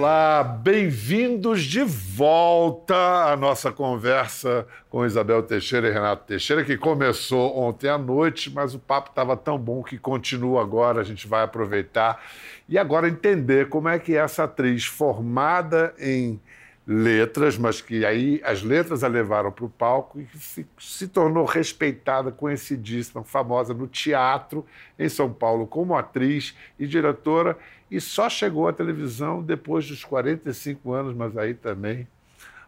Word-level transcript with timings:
Olá, 0.00 0.42
bem-vindos 0.42 1.62
de 1.62 1.82
volta 1.82 2.94
à 3.30 3.36
nossa 3.36 3.70
conversa 3.70 4.66
com 4.88 5.04
Isabel 5.04 5.42
Teixeira 5.42 5.88
e 5.88 5.92
Renato 5.92 6.24
Teixeira, 6.26 6.64
que 6.64 6.78
começou 6.78 7.54
ontem 7.58 7.86
à 7.86 7.98
noite, 7.98 8.50
mas 8.50 8.72
o 8.72 8.78
papo 8.78 9.10
estava 9.10 9.36
tão 9.36 9.58
bom 9.58 9.82
que 9.82 9.98
continua 9.98 10.62
agora. 10.62 11.02
A 11.02 11.04
gente 11.04 11.28
vai 11.28 11.42
aproveitar 11.42 12.18
e 12.66 12.78
agora 12.78 13.10
entender 13.10 13.68
como 13.68 13.90
é 13.90 13.98
que 13.98 14.16
essa 14.16 14.44
atriz 14.44 14.86
formada 14.86 15.94
em 15.98 16.40
letras, 16.86 17.58
mas 17.58 17.82
que 17.82 18.02
aí 18.04 18.40
as 18.42 18.62
letras 18.62 19.04
a 19.04 19.08
levaram 19.08 19.52
para 19.52 19.66
o 19.66 19.68
palco 19.68 20.18
e 20.18 20.26
se, 20.38 20.66
se, 20.78 21.08
tornou 21.08 21.44
respeitada, 21.44 22.32
conhecidíssima, 22.32 23.22
famosa 23.22 23.74
no 23.74 23.86
teatro 23.86 24.64
em 24.98 25.10
São 25.10 25.30
Paulo 25.30 25.66
como 25.66 25.94
atriz 25.94 26.56
e 26.78 26.86
diretora 26.86 27.58
e 27.90 28.00
só 28.00 28.28
chegou 28.28 28.68
à 28.68 28.72
televisão 28.72 29.42
depois 29.42 29.86
dos 29.86 30.04
45 30.04 30.92
anos, 30.92 31.14
mas 31.14 31.36
aí 31.36 31.54
também 31.54 32.06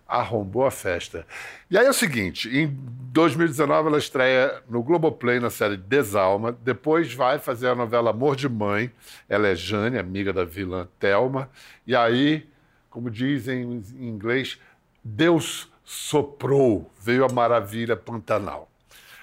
arrombou 0.06 0.66
a 0.66 0.70
festa. 0.70 1.26
E 1.70 1.78
aí 1.78 1.86
é 1.86 1.90
o 1.90 1.94
seguinte, 1.94 2.48
em 2.54 2.66
2019 3.12 3.88
ela 3.88 3.98
estreia 3.98 4.62
no 4.68 4.82
Globoplay 4.82 5.40
na 5.40 5.48
série 5.48 5.76
Desalma, 5.76 6.52
depois 6.62 7.14
vai 7.14 7.38
fazer 7.38 7.68
a 7.68 7.74
novela 7.74 8.10
Amor 8.10 8.36
de 8.36 8.48
Mãe, 8.48 8.90
ela 9.28 9.48
é 9.48 9.54
Jane, 9.54 9.98
amiga 9.98 10.32
da 10.32 10.44
vilã 10.44 10.86
Thelma, 10.98 11.48
e 11.86 11.96
aí 11.96 12.46
como 12.92 13.10
dizem 13.10 13.82
em 13.98 14.06
inglês, 14.06 14.60
Deus 15.02 15.72
soprou, 15.82 16.92
veio 17.00 17.24
a 17.24 17.32
maravilha 17.32 17.96
Pantanal. 17.96 18.70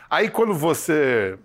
Aí 0.10 0.28
quando 0.28 0.56
você 0.56 1.38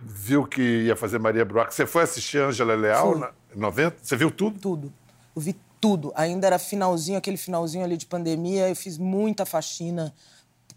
viu 0.00 0.46
que 0.46 0.84
ia 0.84 0.96
fazer 0.96 1.18
Maria 1.18 1.44
Bruaca, 1.44 1.70
você 1.70 1.86
foi 1.86 2.02
assistir 2.02 2.38
Ângela 2.38 2.74
Leal 2.74 3.18
na 3.18 3.32
90? 3.54 3.96
Você 4.02 4.16
viu 4.16 4.30
tudo? 4.30 4.58
Tudo. 4.58 4.92
Eu 5.34 5.42
vi 5.42 5.56
tudo. 5.80 6.12
Ainda 6.14 6.46
era 6.46 6.58
finalzinho, 6.58 7.18
aquele 7.18 7.36
finalzinho 7.36 7.84
ali 7.84 7.96
de 7.96 8.06
pandemia, 8.06 8.68
eu 8.68 8.76
fiz 8.76 8.98
muita 8.98 9.44
faxina 9.44 10.14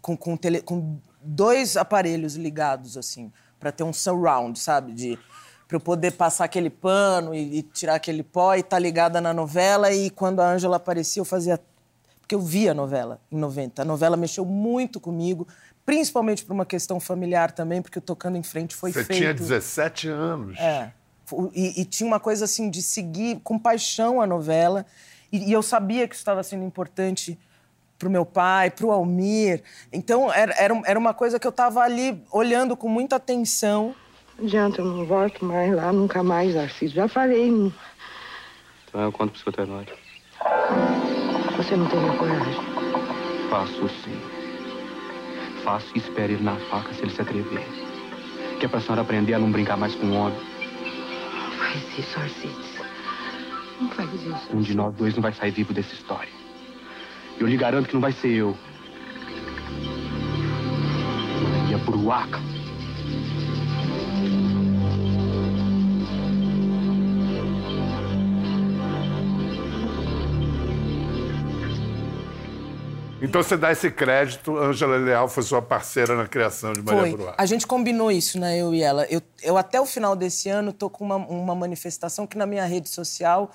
com, 0.00 0.16
com, 0.16 0.36
tele, 0.36 0.62
com 0.62 0.98
dois 1.22 1.76
aparelhos 1.76 2.34
ligados, 2.34 2.96
assim, 2.96 3.32
para 3.58 3.70
ter 3.72 3.82
um 3.82 3.92
surround, 3.92 4.58
sabe? 4.58 4.92
De 4.92 5.18
para 5.70 5.76
eu 5.76 5.80
poder 5.80 6.10
passar 6.10 6.46
aquele 6.46 6.68
pano 6.68 7.32
e, 7.32 7.58
e, 7.58 7.62
tirar 7.62 7.94
aquele 7.94 8.24
pó 8.24 8.56
e 8.56 8.58
estar 8.58 8.70
tá 8.70 8.78
ligada 8.80 9.20
na 9.20 9.32
novela. 9.32 9.92
E 9.92 10.10
quando 10.10 10.40
a 10.40 10.50
Ângela 10.50 10.76
aparecia, 10.76 11.20
eu 11.20 11.24
fazia. 11.24 11.60
Porque 12.20 12.34
eu 12.34 12.40
via 12.40 12.72
a 12.72 12.74
novela 12.74 13.20
em 13.30 13.38
90. 13.38 13.80
A 13.80 13.84
novela 13.84 14.16
mexeu 14.16 14.44
muito 14.44 14.98
comigo, 14.98 15.46
principalmente 15.84 16.44
por 16.44 16.52
uma 16.52 16.66
questão 16.66 17.00
familiar 17.00 17.52
também, 17.52 17.82
porque 17.82 17.98
o 17.98 18.02
Tocando 18.02 18.36
em 18.36 18.42
Frente 18.42 18.74
foi 18.74 18.92
Você 18.92 19.04
feito. 19.04 19.18
Você 19.18 19.20
tinha 19.20 19.34
17 19.34 20.08
anos. 20.08 20.58
É. 20.58 20.92
E, 21.54 21.82
e, 21.82 21.84
tinha 21.84 22.06
uma 22.06 22.18
coisa 22.18 22.44
assim 22.44 22.68
de 22.68 22.82
seguir 22.82 23.40
com 23.44 23.58
paixão 23.58 24.20
a 24.20 24.26
novela. 24.26 24.84
E, 25.32 25.50
e 25.50 25.52
eu 25.52 25.62
sabia 25.62 26.08
que 26.08 26.14
isso 26.14 26.22
estava 26.22 26.42
sendo 26.42 26.64
importante 26.64 27.38
para 27.98 28.08
o 28.08 28.10
meu 28.10 28.24
pai, 28.24 28.70
para 28.70 28.86
o 28.86 28.90
Almir. 28.90 29.62
Então, 29.92 30.32
era, 30.32 30.52
era, 30.54 30.82
era 30.86 30.98
uma 30.98 31.14
coisa 31.14 31.38
que 31.38 31.46
eu 31.46 31.50
estava 31.50 31.80
ali 31.80 32.20
olhando 32.32 32.76
com 32.76 32.88
muita 32.88 33.16
atenção. 33.16 33.94
Não 34.38 34.46
adianta, 34.46 34.80
eu 34.80 34.86
não 34.86 35.04
volto 35.04 35.44
mais 35.44 35.72
lá, 35.74 35.92
nunca 35.92 36.22
mais, 36.22 36.54
Narciso. 36.54 36.94
Já 36.94 37.06
falei. 37.06 37.50
Não... 37.50 37.72
Então 38.88 39.02
eu 39.02 39.12
conto 39.12 39.32
pro 39.32 39.42
seu 39.42 39.52
Tenório. 39.52 39.94
Você 41.56 41.76
não 41.76 41.86
tem 41.88 42.08
a 42.08 42.16
coragem? 42.16 42.54
Faço 43.50 43.88
sim. 44.02 44.29
Faço 45.64 45.86
e 45.94 45.98
espere 45.98 46.34
ele 46.34 46.42
na 46.42 46.56
faca 46.56 46.92
se 46.94 47.02
ele 47.02 47.10
se 47.10 47.20
atrever. 47.20 47.66
Que 48.58 48.66
é 48.66 48.68
pra 48.68 48.80
senhora 48.80 49.02
aprender 49.02 49.34
a 49.34 49.38
não 49.38 49.50
brincar 49.50 49.76
mais 49.76 49.94
com 49.94 50.06
o 50.06 50.14
homem. 50.14 50.38
Não 51.34 51.50
faz 51.52 51.98
isso, 51.98 52.18
Arcides. 52.18 52.80
Não 53.80 53.88
faz 53.90 54.12
isso. 54.12 54.56
Um 54.56 54.60
de 54.60 54.74
nós 54.74 54.94
dois 54.94 55.14
não 55.14 55.22
vai 55.22 55.32
sair 55.32 55.50
vivo 55.50 55.72
dessa 55.72 55.94
história. 55.94 56.30
Eu 57.38 57.46
lhe 57.46 57.56
garanto 57.56 57.88
que 57.88 57.94
não 57.94 58.00
vai 58.00 58.12
ser 58.12 58.28
eu. 58.28 58.56
E 61.68 61.74
a 61.74 61.78
Buruaca. 61.78 62.40
Então 73.20 73.42
você 73.42 73.56
dá 73.56 73.70
esse 73.70 73.90
crédito, 73.90 74.56
Ângela 74.56 74.96
Leal 74.96 75.28
foi 75.28 75.42
sua 75.42 75.60
parceira 75.60 76.16
na 76.16 76.26
criação 76.26 76.72
de 76.72 76.82
Maria 76.82 77.16
Bruá. 77.16 77.34
A 77.36 77.44
gente 77.44 77.66
combinou 77.66 78.10
isso, 78.10 78.38
né, 78.38 78.56
eu 78.56 78.74
e 78.74 78.82
ela. 78.82 79.04
Eu, 79.06 79.20
eu 79.42 79.56
até 79.56 79.80
o 79.80 79.84
final 79.84 80.16
desse 80.16 80.48
ano 80.48 80.72
tô 80.72 80.88
com 80.88 81.04
uma, 81.04 81.16
uma 81.16 81.54
manifestação 81.54 82.26
que 82.26 82.38
na 82.38 82.46
minha 82.46 82.64
rede 82.64 82.88
social, 82.88 83.50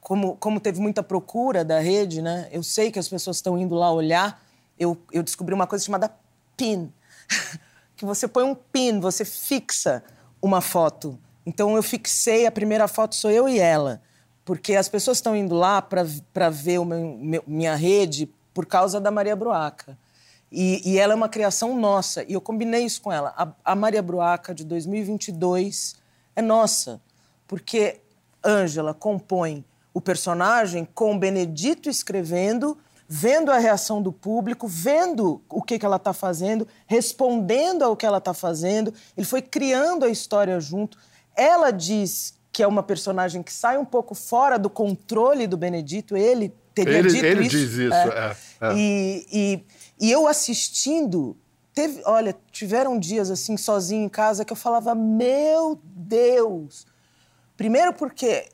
como, 0.00 0.36
como 0.36 0.58
teve 0.58 0.80
muita 0.80 1.02
procura 1.02 1.64
da 1.64 1.80
rede, 1.80 2.22
né, 2.22 2.48
eu 2.50 2.62
sei 2.62 2.90
que 2.90 2.98
as 2.98 3.08
pessoas 3.08 3.36
estão 3.36 3.58
indo 3.58 3.74
lá 3.74 3.92
olhar, 3.92 4.42
eu, 4.78 4.96
eu 5.12 5.22
descobri 5.22 5.54
uma 5.54 5.66
coisa 5.66 5.84
chamada 5.84 6.10
pin. 6.56 6.90
que 7.96 8.04
você 8.04 8.26
põe 8.26 8.44
um 8.44 8.54
pin, 8.54 9.00
você 9.00 9.24
fixa 9.24 10.02
uma 10.40 10.60
foto. 10.60 11.18
Então 11.46 11.76
eu 11.76 11.82
fixei, 11.82 12.46
a 12.46 12.52
primeira 12.52 12.88
foto 12.88 13.14
sou 13.14 13.30
eu 13.30 13.48
e 13.48 13.58
ela. 13.58 14.00
Porque 14.44 14.74
as 14.74 14.88
pessoas 14.88 15.18
estão 15.18 15.34
indo 15.34 15.54
lá 15.54 15.80
para 15.80 16.50
ver 16.50 16.84
meu, 16.84 17.16
meu, 17.18 17.44
minha 17.46 17.74
rede 17.74 18.30
por 18.54 18.64
causa 18.64 19.00
da 19.00 19.10
Maria 19.10 19.34
Bruaca. 19.34 19.98
E, 20.50 20.80
e, 20.88 20.98
ela 20.98 21.12
é 21.12 21.16
uma 21.16 21.28
criação 21.28 21.76
nossa. 21.76 22.22
E 22.22 22.32
eu 22.32 22.40
combinei 22.40 22.84
isso 22.84 23.02
com 23.02 23.10
ela. 23.10 23.34
A, 23.36 23.72
a 23.72 23.74
Maria 23.74 24.00
Bruaca 24.00 24.54
de 24.54 24.64
2022 24.64 25.96
é 26.36 26.40
nossa, 26.40 27.02
porque 27.48 28.00
Ângela 28.44 28.94
compõe 28.94 29.64
o 29.92 30.00
personagem 30.00 30.86
com 30.94 31.18
Benedito 31.18 31.88
escrevendo, 31.88 32.78
vendo 33.08 33.50
a 33.50 33.58
reação 33.58 34.00
do 34.00 34.12
público, 34.12 34.68
vendo 34.68 35.42
o 35.48 35.60
que, 35.60 35.78
que 35.78 35.86
ela 35.86 35.96
está 35.96 36.12
fazendo, 36.12 36.68
respondendo 36.86 37.82
ao 37.82 37.96
que 37.96 38.06
ela 38.06 38.18
está 38.18 38.32
fazendo. 38.32 38.94
Ele 39.16 39.26
foi 39.26 39.42
criando 39.42 40.04
a 40.04 40.08
história 40.08 40.60
junto. 40.60 40.98
Ela 41.34 41.72
diz 41.72 42.38
que 42.52 42.62
é 42.62 42.66
uma 42.66 42.82
personagem 42.82 43.42
que 43.42 43.52
sai 43.52 43.76
um 43.76 43.84
pouco 43.84 44.14
fora 44.14 44.56
do 44.56 44.70
controle 44.70 45.48
do 45.48 45.56
Benedito. 45.56 46.16
Ele 46.16 46.54
teria 46.74 46.98
ele, 46.98 47.08
dito 47.08 47.24
ele 47.24 47.40
isso. 47.42 47.50
diz 47.50 47.72
isso, 47.72 47.94
é. 47.94 48.36
é, 48.60 48.66
é. 48.66 48.74
E, 48.74 49.26
e, 49.32 49.64
e, 50.00 50.10
eu 50.10 50.26
assistindo, 50.26 51.36
teve, 51.72 52.02
olha, 52.04 52.36
tiveram 52.50 52.98
dias 52.98 53.30
assim, 53.30 53.56
sozinho 53.56 54.04
em 54.04 54.08
casa, 54.08 54.44
que 54.44 54.52
eu 54.52 54.56
falava, 54.56 54.94
meu 54.94 55.80
Deus! 55.84 56.86
Primeiro 57.56 57.92
porque 57.92 58.48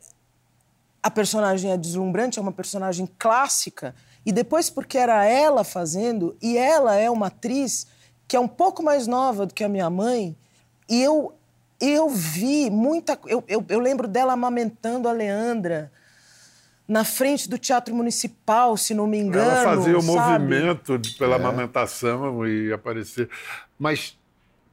a 1.03 1.10
personagem 1.10 1.72
é 1.72 1.78
deslumbrante, 1.78 2.38
é 2.38 2.42
uma 2.42 2.53
personagem 2.53 3.09
clássica, 3.19 3.94
e 4.25 4.30
depois 4.30 4.69
porque 4.69 4.98
era 4.98 5.25
ela 5.25 5.64
fazendo, 5.64 6.36
e 6.42 6.59
ela 6.59 6.94
é 6.94 7.10
uma 7.10 7.28
atriz 7.28 7.86
que 8.28 8.36
é 8.36 8.41
um 8.41 8.48
pouco 8.48 8.82
mais 8.82 9.06
nova 9.06 9.47
do 9.47 9.54
que 9.54 9.64
a 9.64 9.69
minha 9.69 9.88
mãe, 9.88 10.36
e 10.88 11.00
eu, 11.00 11.32
eu 11.80 12.09
vi 12.10 12.69
muita... 12.70 13.19
Eu, 13.26 13.42
eu, 13.48 13.64
eu 13.69 13.80
lembro 13.80 14.06
dela 14.06 14.34
amamentando 14.34 15.09
a 15.09 15.12
Leandra, 15.12 15.91
na 16.91 17.05
frente 17.05 17.49
do 17.49 17.56
Teatro 17.56 17.95
Municipal, 17.95 18.77
se 18.77 18.93
não 18.95 19.06
me 19.06 19.17
engano. 19.17 19.49
Ela 19.49 19.62
fazia 19.62 19.97
o 19.97 20.03
sabe? 20.03 20.45
movimento 20.45 21.01
pela 21.17 21.37
é. 21.37 21.39
amamentação 21.39 22.45
e 22.45 22.73
aparecer. 22.73 23.31
Mas 23.78 24.19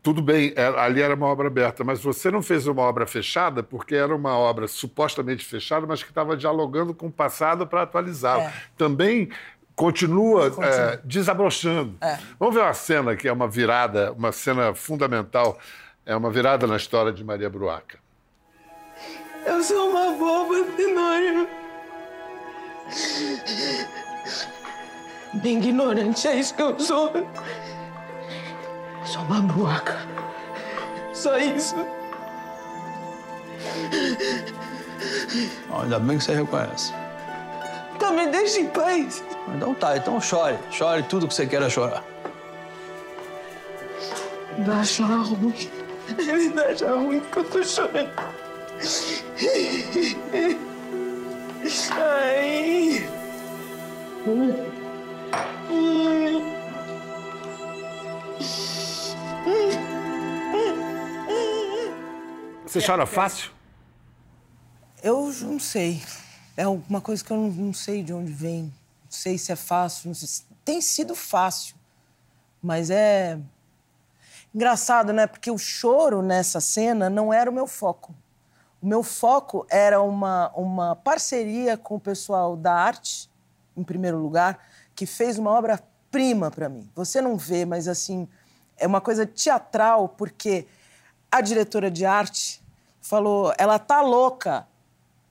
tudo 0.01 0.19
bem, 0.19 0.51
é, 0.55 0.65
ali 0.79 0.99
era 0.99 1.13
uma 1.13 1.27
obra 1.27 1.45
aberta, 1.45 1.83
mas 1.83 2.01
você 2.01 2.31
não 2.31 2.41
fez 2.41 2.65
uma 2.65 2.81
obra 2.81 3.05
fechada 3.05 3.61
porque 3.61 3.93
era 3.93 4.15
uma 4.15 4.35
obra 4.35 4.67
supostamente 4.67 5.45
fechada, 5.45 5.85
mas 5.85 6.01
que 6.01 6.09
estava 6.09 6.35
dialogando 6.35 6.91
com 6.91 7.05
o 7.05 7.11
passado 7.11 7.67
para 7.67 7.83
atualizá-lo. 7.83 8.41
É. 8.41 8.53
Também 8.75 9.29
continua, 9.75 10.49
continua. 10.49 10.93
É, 10.93 10.99
desabrochando. 11.03 11.97
É. 12.01 12.17
Vamos 12.39 12.55
ver 12.55 12.61
uma 12.61 12.73
cena 12.73 13.15
que 13.15 13.27
é 13.27 13.31
uma 13.31 13.47
virada, 13.47 14.11
uma 14.13 14.31
cena 14.31 14.73
fundamental, 14.73 15.59
é 16.03 16.15
uma 16.15 16.31
virada 16.31 16.65
na 16.65 16.77
história 16.77 17.13
de 17.13 17.23
Maria 17.23 17.47
Bruaca. 17.47 17.99
Eu 19.45 19.61
sou 19.61 19.91
uma 19.91 20.13
boba, 20.17 20.65
Tenório. 20.75 21.66
Bem 25.33 25.57
ignorante, 25.59 26.27
é 26.27 26.35
isso 26.39 26.53
que 26.53 26.61
eu 26.61 26.79
sou. 26.79 27.11
Sou 29.05 29.21
uma 29.23 29.41
buaca. 29.41 29.97
Só 31.13 31.37
isso. 31.37 31.75
Ainda 35.81 35.99
bem 35.99 36.17
que 36.17 36.23
você 36.23 36.35
reconhece. 36.35 36.93
Então 37.95 38.13
me 38.13 38.27
deixe 38.27 38.61
em 38.61 38.67
paz. 38.67 39.23
Então 39.55 39.73
tá, 39.73 39.97
então 39.97 40.19
chore. 40.21 40.57
Chore 40.71 41.03
tudo 41.03 41.27
que 41.27 41.33
você 41.33 41.45
queira 41.45 41.69
chorar. 41.69 42.03
Vai 44.59 44.79
achar 44.79 45.05
ruim. 45.05 45.69
Ele 46.17 46.49
vai 46.49 46.71
achar 46.71 46.93
ruim 46.93 47.19
que 47.19 47.37
eu 47.37 47.43
tô 47.43 47.63
chorando. 47.63 48.11
Você 62.79 62.85
chora 62.85 63.07
fácil? 63.07 63.51
Eu 65.01 65.33
não 65.41 65.59
sei. 65.59 66.03
É 66.55 66.67
uma 66.67 67.01
coisa 67.01 67.23
que 67.23 67.31
eu 67.31 67.37
não, 67.37 67.49
não 67.49 67.73
sei 67.73 68.03
de 68.03 68.13
onde 68.13 68.31
vem. 68.31 68.65
Não 68.65 69.09
sei 69.09 69.35
se 69.35 69.51
é 69.51 69.55
fácil. 69.55 70.13
Se... 70.13 70.43
Tem 70.63 70.79
sido 70.79 71.15
fácil, 71.15 71.75
mas 72.61 72.91
é 72.91 73.39
engraçado, 74.53 75.11
né? 75.11 75.25
Porque 75.25 75.49
o 75.49 75.57
choro 75.57 76.21
nessa 76.21 76.61
cena 76.61 77.09
não 77.09 77.33
era 77.33 77.49
o 77.49 77.53
meu 77.53 77.65
foco. 77.65 78.13
O 78.79 78.85
meu 78.85 79.01
foco 79.01 79.65
era 79.71 79.99
uma, 79.99 80.51
uma 80.55 80.95
parceria 80.95 81.77
com 81.77 81.95
o 81.95 81.99
pessoal 81.99 82.55
da 82.55 82.75
arte, 82.75 83.27
em 83.75 83.83
primeiro 83.83 84.19
lugar, 84.19 84.59
que 84.93 85.07
fez 85.07 85.39
uma 85.39 85.49
obra-prima 85.49 86.51
para 86.51 86.69
mim. 86.69 86.87
Você 86.93 87.21
não 87.21 87.37
vê, 87.37 87.65
mas 87.65 87.87
assim, 87.87 88.27
é 88.77 88.85
uma 88.85 89.01
coisa 89.01 89.25
teatral, 89.25 90.09
porque 90.09 90.67
a 91.31 91.41
diretora 91.41 91.89
de 91.89 92.05
arte 92.05 92.66
falou, 93.07 93.53
ela 93.57 93.79
tá 93.79 94.01
louca, 94.01 94.67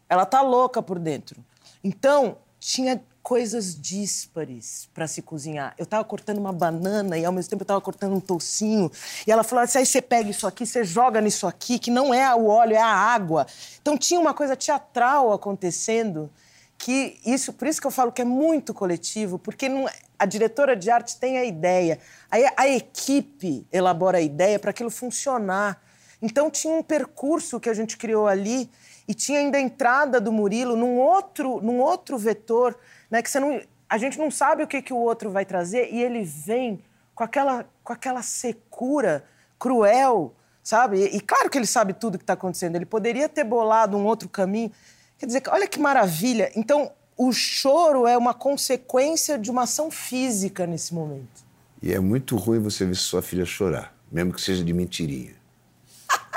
ela 0.08 0.24
tá 0.24 0.40
louca 0.40 0.82
por 0.82 0.98
dentro. 0.98 1.44
Então, 1.82 2.38
tinha 2.58 3.02
coisas 3.22 3.74
díspares 3.80 4.88
para 4.94 5.08
se 5.08 5.20
cozinhar. 5.20 5.74
Eu 5.76 5.82
estava 5.82 6.04
cortando 6.04 6.38
uma 6.38 6.52
banana 6.52 7.18
e 7.18 7.24
ao 7.24 7.32
mesmo 7.32 7.50
tempo 7.50 7.62
eu 7.62 7.64
estava 7.64 7.80
cortando 7.80 8.14
um 8.14 8.20
toucinho. 8.20 8.90
E 9.26 9.32
ela 9.32 9.42
falou 9.42 9.64
assim: 9.64 9.78
aí 9.78 9.86
você 9.86 10.00
pega 10.00 10.30
isso 10.30 10.46
aqui, 10.46 10.64
você 10.64 10.84
joga 10.84 11.20
nisso 11.20 11.46
aqui, 11.46 11.78
que 11.78 11.90
não 11.90 12.14
é 12.14 12.32
o 12.34 12.46
óleo, 12.46 12.74
é 12.74 12.80
a 12.80 12.86
água. 12.86 13.46
Então 13.82 13.98
tinha 13.98 14.20
uma 14.20 14.32
coisa 14.32 14.54
teatral 14.54 15.32
acontecendo 15.32 16.30
que 16.78 17.18
isso, 17.26 17.52
por 17.52 17.66
isso 17.66 17.80
que 17.80 17.86
eu 17.86 17.90
falo 17.90 18.12
que 18.12 18.22
é 18.22 18.24
muito 18.24 18.72
coletivo, 18.72 19.38
porque 19.38 19.68
não, 19.68 19.88
a 20.18 20.24
diretora 20.24 20.76
de 20.76 20.88
arte 20.88 21.16
tem 21.16 21.38
a 21.38 21.44
ideia, 21.44 21.98
aí 22.30 22.44
a 22.56 22.68
equipe 22.68 23.66
elabora 23.72 24.18
a 24.18 24.20
ideia 24.20 24.58
para 24.58 24.70
aquilo 24.70 24.90
funcionar. 24.90 25.82
Então 26.20 26.50
tinha 26.50 26.74
um 26.74 26.82
percurso 26.82 27.60
que 27.60 27.68
a 27.68 27.74
gente 27.74 27.96
criou 27.96 28.26
ali 28.26 28.70
e 29.06 29.14
tinha 29.14 29.38
ainda 29.38 29.58
a 29.58 29.60
entrada 29.60 30.20
do 30.20 30.32
Murilo 30.32 30.76
num 30.76 30.96
outro, 30.96 31.60
num 31.60 31.78
outro 31.78 32.18
vetor 32.18 32.76
né? 33.10 33.22
Que 33.22 33.30
você 33.30 33.40
não, 33.40 33.60
a 33.88 33.98
gente 33.98 34.18
não 34.18 34.30
sabe 34.30 34.62
o 34.62 34.66
que, 34.66 34.82
que 34.82 34.92
o 34.92 34.96
outro 34.96 35.30
vai 35.30 35.44
trazer 35.44 35.92
e 35.92 36.02
ele 36.02 36.24
vem 36.24 36.80
com 37.14 37.24
aquela, 37.24 37.66
com 37.82 37.92
aquela 37.92 38.22
secura 38.22 39.24
cruel, 39.58 40.34
sabe? 40.62 40.98
E, 40.98 41.16
e 41.16 41.20
claro 41.20 41.48
que 41.48 41.56
ele 41.56 41.66
sabe 41.66 41.92
tudo 41.92 42.16
o 42.16 42.18
que 42.18 42.24
está 42.24 42.34
acontecendo. 42.34 42.76
Ele 42.76 42.86
poderia 42.86 43.28
ter 43.28 43.44
bolado 43.44 43.96
um 43.96 44.04
outro 44.04 44.28
caminho. 44.28 44.70
Quer 45.18 45.26
dizer, 45.26 45.42
olha 45.48 45.66
que 45.66 45.80
maravilha. 45.80 46.52
Então, 46.54 46.90
o 47.16 47.32
choro 47.32 48.06
é 48.06 48.18
uma 48.18 48.34
consequência 48.34 49.38
de 49.38 49.50
uma 49.50 49.62
ação 49.62 49.90
física 49.90 50.66
nesse 50.66 50.92
momento. 50.92 51.46
E 51.80 51.92
é 51.92 52.00
muito 52.00 52.36
ruim 52.36 52.58
você 52.58 52.84
ver 52.84 52.96
sua 52.96 53.22
filha 53.22 53.46
chorar, 53.46 53.94
mesmo 54.12 54.32
que 54.32 54.40
seja 54.40 54.62
de 54.62 54.72
mentirinha. 54.72 55.34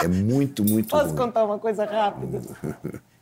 É 0.02 0.08
muito, 0.08 0.64
muito 0.64 0.90
Posso 0.90 1.08
ruim. 1.08 1.18
Contar 1.18 1.44
uma 1.44 1.60
coisa 1.60 1.86
rápida? 1.86 2.42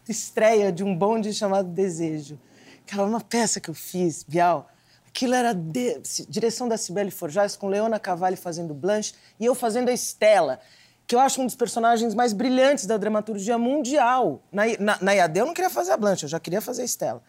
Estreia 0.08 0.72
de 0.72 0.84
um 0.84 0.96
bonde 0.96 1.34
chamado 1.34 1.68
Desejo. 1.70 2.40
Aquela 2.86 3.08
uma 3.08 3.20
peça 3.20 3.60
que 3.60 3.70
eu 3.70 3.74
fiz, 3.74 4.24
Bial. 4.24 4.70
Aquilo 5.08 5.34
era 5.34 5.54
de, 5.54 6.00
direção 6.30 6.68
da 6.68 6.78
Cibele 6.78 7.10
Forjais, 7.10 7.56
com 7.56 7.68
Leona 7.68 8.00
Cavalli 8.00 8.36
fazendo 8.36 8.74
Blanche 8.74 9.16
e 9.40 9.46
eu 9.46 9.56
fazendo 9.56 9.90
a 9.90 9.94
Estela, 9.94 10.60
que 11.08 11.16
eu 11.16 11.20
acho 11.20 11.42
um 11.42 11.46
dos 11.46 11.56
personagens 11.56 12.14
mais 12.14 12.34
brilhantes 12.34 12.86
da 12.86 12.98
dramaturgia 12.98 13.58
mundial. 13.58 14.44
Na, 14.52 14.64
na, 14.80 14.98
na 15.02 15.14
IAD 15.14 15.40
eu 15.40 15.46
não 15.48 15.54
queria 15.54 15.70
fazer 15.70 15.92
a 15.92 15.98
Blanche, 15.98 16.26
eu 16.26 16.30
já 16.30 16.40
queria 16.40 16.62
fazer 16.62 16.84
a 16.84 16.86
Estela. 16.86 17.24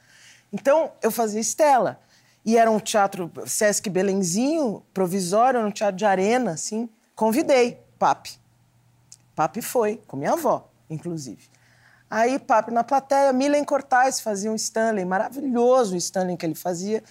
Então, 0.53 0.93
eu 1.03 1.11
fazia 1.11 1.41
Estela. 1.41 1.99
E 2.45 2.57
era 2.57 2.71
um 2.71 2.79
teatro 2.79 3.31
Sesc 3.47 3.89
Belenzinho, 3.89 4.83
provisório, 4.93 5.59
era 5.59 5.67
um 5.67 5.71
teatro 5.71 5.97
de 5.97 6.05
arena, 6.05 6.53
assim. 6.53 6.89
Convidei 7.15 7.79
Papi. 7.99 8.39
Papi 9.39 9.63
foi, 9.63 10.03
com 10.09 10.17
minha 10.17 10.33
avó, 10.33 10.69
inclusive. 10.91 11.49
Aí, 12.11 12.41
papo 12.41 12.73
na 12.73 12.83
plateia, 12.83 13.33
Milen 13.33 13.63
Cortais 13.63 14.21
fazia 14.21 14.51
um 14.51 14.57
Stanley, 14.57 15.05
maravilhoso 15.05 15.95
o 15.95 15.97
Stanley 15.97 16.37
que 16.37 16.45
ele 16.45 16.57
fazia. 16.57 17.05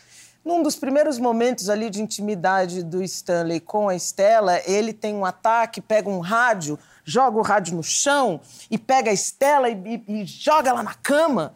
Num 0.44 0.62
dos 0.62 0.76
primeiros 0.76 1.18
momentos 1.20 1.70
ali 1.70 1.90
de 1.90 2.02
intimidade 2.02 2.84
do 2.84 3.02
Stanley 3.02 3.62
com 3.62 3.88
a 3.88 3.96
Estela, 3.96 4.60
ele 4.70 4.92
tem 4.92 5.16
um 5.16 5.24
ataque, 5.24 5.80
pega 5.80 6.10
um 6.10 6.20
rádio, 6.20 6.78
joga 7.06 7.38
o 7.38 7.42
rádio 7.42 7.78
no 7.78 7.84
chão 7.84 8.42
e 8.70 8.78
pega 8.78 9.10
a 9.10 9.14
Estela 9.14 9.70
e, 9.70 10.04
e, 10.06 10.22
e 10.22 10.26
joga 10.26 10.72
ela 10.72 10.84
na 10.84 10.96
cama. 10.96 11.56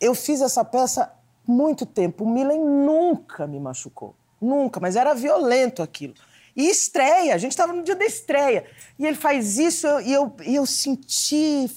Eu 0.00 0.14
fiz 0.14 0.40
essa 0.40 0.64
peça 0.64 1.12
muito 1.44 1.84
tempo. 1.84 2.22
O 2.22 2.30
Milen 2.30 2.60
nunca 2.60 3.44
me 3.44 3.58
machucou. 3.58 4.14
Nunca, 4.40 4.78
mas 4.78 4.94
era 4.94 5.14
violento 5.14 5.82
aquilo. 5.82 6.14
E 6.60 6.70
estreia, 6.70 7.34
a 7.34 7.38
gente 7.38 7.52
estava 7.52 7.72
no 7.72 7.82
dia 7.82 7.96
da 7.96 8.04
estreia. 8.04 8.64
E 8.98 9.06
ele 9.06 9.16
faz 9.16 9.58
isso 9.58 9.86
e 10.00 10.12
eu, 10.12 10.34
eu, 10.40 10.54
eu 10.54 10.66
senti 10.66 11.68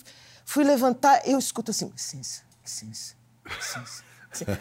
Fui 0.46 0.64
levantar, 0.64 1.22
eu 1.26 1.40
escuto 1.40 1.72
assim, 1.72 1.90
licença, 1.90 2.44
licença, 2.62 3.16
licença. 3.46 4.04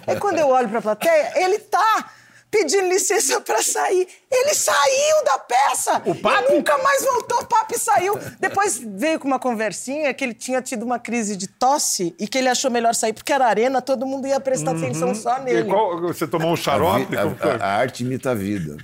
Aí 0.06 0.18
quando 0.18 0.38
eu 0.38 0.48
olho 0.48 0.68
para 0.68 0.78
a 0.78 0.82
plateia, 0.82 1.32
ele 1.36 1.58
tá 1.58 2.10
pedindo 2.50 2.88
licença 2.88 3.40
para 3.40 3.62
sair. 3.62 4.06
Ele 4.30 4.54
saiu 4.54 5.24
da 5.24 5.38
peça! 5.38 6.02
O 6.06 6.14
papo? 6.14 6.52
E 6.52 6.54
nunca 6.56 6.78
mais 6.78 7.02
voltou, 7.02 7.40
o 7.40 7.46
papo 7.46 7.78
saiu. 7.78 8.14
Depois 8.38 8.78
veio 8.78 9.18
com 9.18 9.26
uma 9.26 9.38
conversinha 9.38 10.12
que 10.14 10.22
ele 10.22 10.34
tinha 10.34 10.62
tido 10.62 10.82
uma 10.82 10.98
crise 10.98 11.36
de 11.36 11.48
tosse 11.48 12.14
e 12.18 12.28
que 12.28 12.38
ele 12.38 12.48
achou 12.48 12.70
melhor 12.70 12.94
sair 12.94 13.12
porque 13.12 13.32
era 13.32 13.46
arena, 13.46 13.82
todo 13.82 14.06
mundo 14.06 14.26
ia 14.26 14.38
prestar 14.38 14.72
uhum. 14.72 14.78
atenção 14.78 15.14
só 15.14 15.40
nele. 15.40 15.68
Qual, 15.68 16.00
você 16.00 16.26
tomou 16.26 16.52
um 16.52 16.56
xarope? 16.56 17.16
A, 17.16 17.22
a, 17.22 17.64
a, 17.64 17.64
a 17.64 17.76
arte 17.76 18.04
imita 18.04 18.30
a 18.30 18.34
vida. 18.34 18.76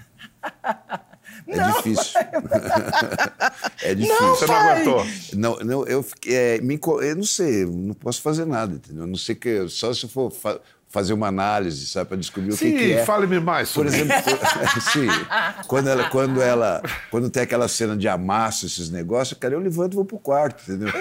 É 1.49 1.57
não, 1.57 1.73
difícil. 1.73 2.21
é 3.83 3.95
difícil. 3.95 4.21
Não, 4.21 4.35
Você 4.35 4.47
não 4.47 4.55
aguentou? 4.55 5.07
Não, 5.35 5.57
não 5.61 5.87
eu, 5.87 6.05
é, 6.27 6.61
me, 6.61 6.79
eu 6.83 7.17
não 7.17 7.25
sei, 7.25 7.65
não 7.65 7.95
posso 7.95 8.21
fazer 8.21 8.45
nada, 8.45 8.75
entendeu? 8.75 9.07
não 9.07 9.17
sei 9.17 9.35
que. 9.35 9.67
Só 9.69 9.93
se 9.95 10.05
eu 10.05 10.11
for 10.11 10.31
fazer 10.89 11.13
uma 11.13 11.29
análise, 11.29 11.87
sabe, 11.87 12.09
para 12.09 12.17
descobrir 12.17 12.53
sim, 12.53 12.75
o 12.75 12.79
que, 12.79 12.87
que 12.87 12.93
é. 12.95 13.05
fale-me 13.05 13.39
mais. 13.39 13.71
Por 13.73 13.87
exemplo, 13.87 14.15
sim, 14.91 15.07
quando 15.67 15.89
ela, 15.89 16.09
quando 16.09 16.41
ela, 16.41 16.83
quando 17.11 17.29
tem 17.29 17.43
aquela 17.43 17.69
cena 17.69 17.97
de 17.97 18.09
amasso, 18.09 18.65
esses 18.65 18.89
negócios, 18.91 19.39
cara, 19.39 19.55
eu 19.55 19.61
levanto 19.61 19.93
e 19.93 19.97
vou 19.97 20.05
pro 20.05 20.19
quarto, 20.19 20.63
entendeu? 20.63 20.93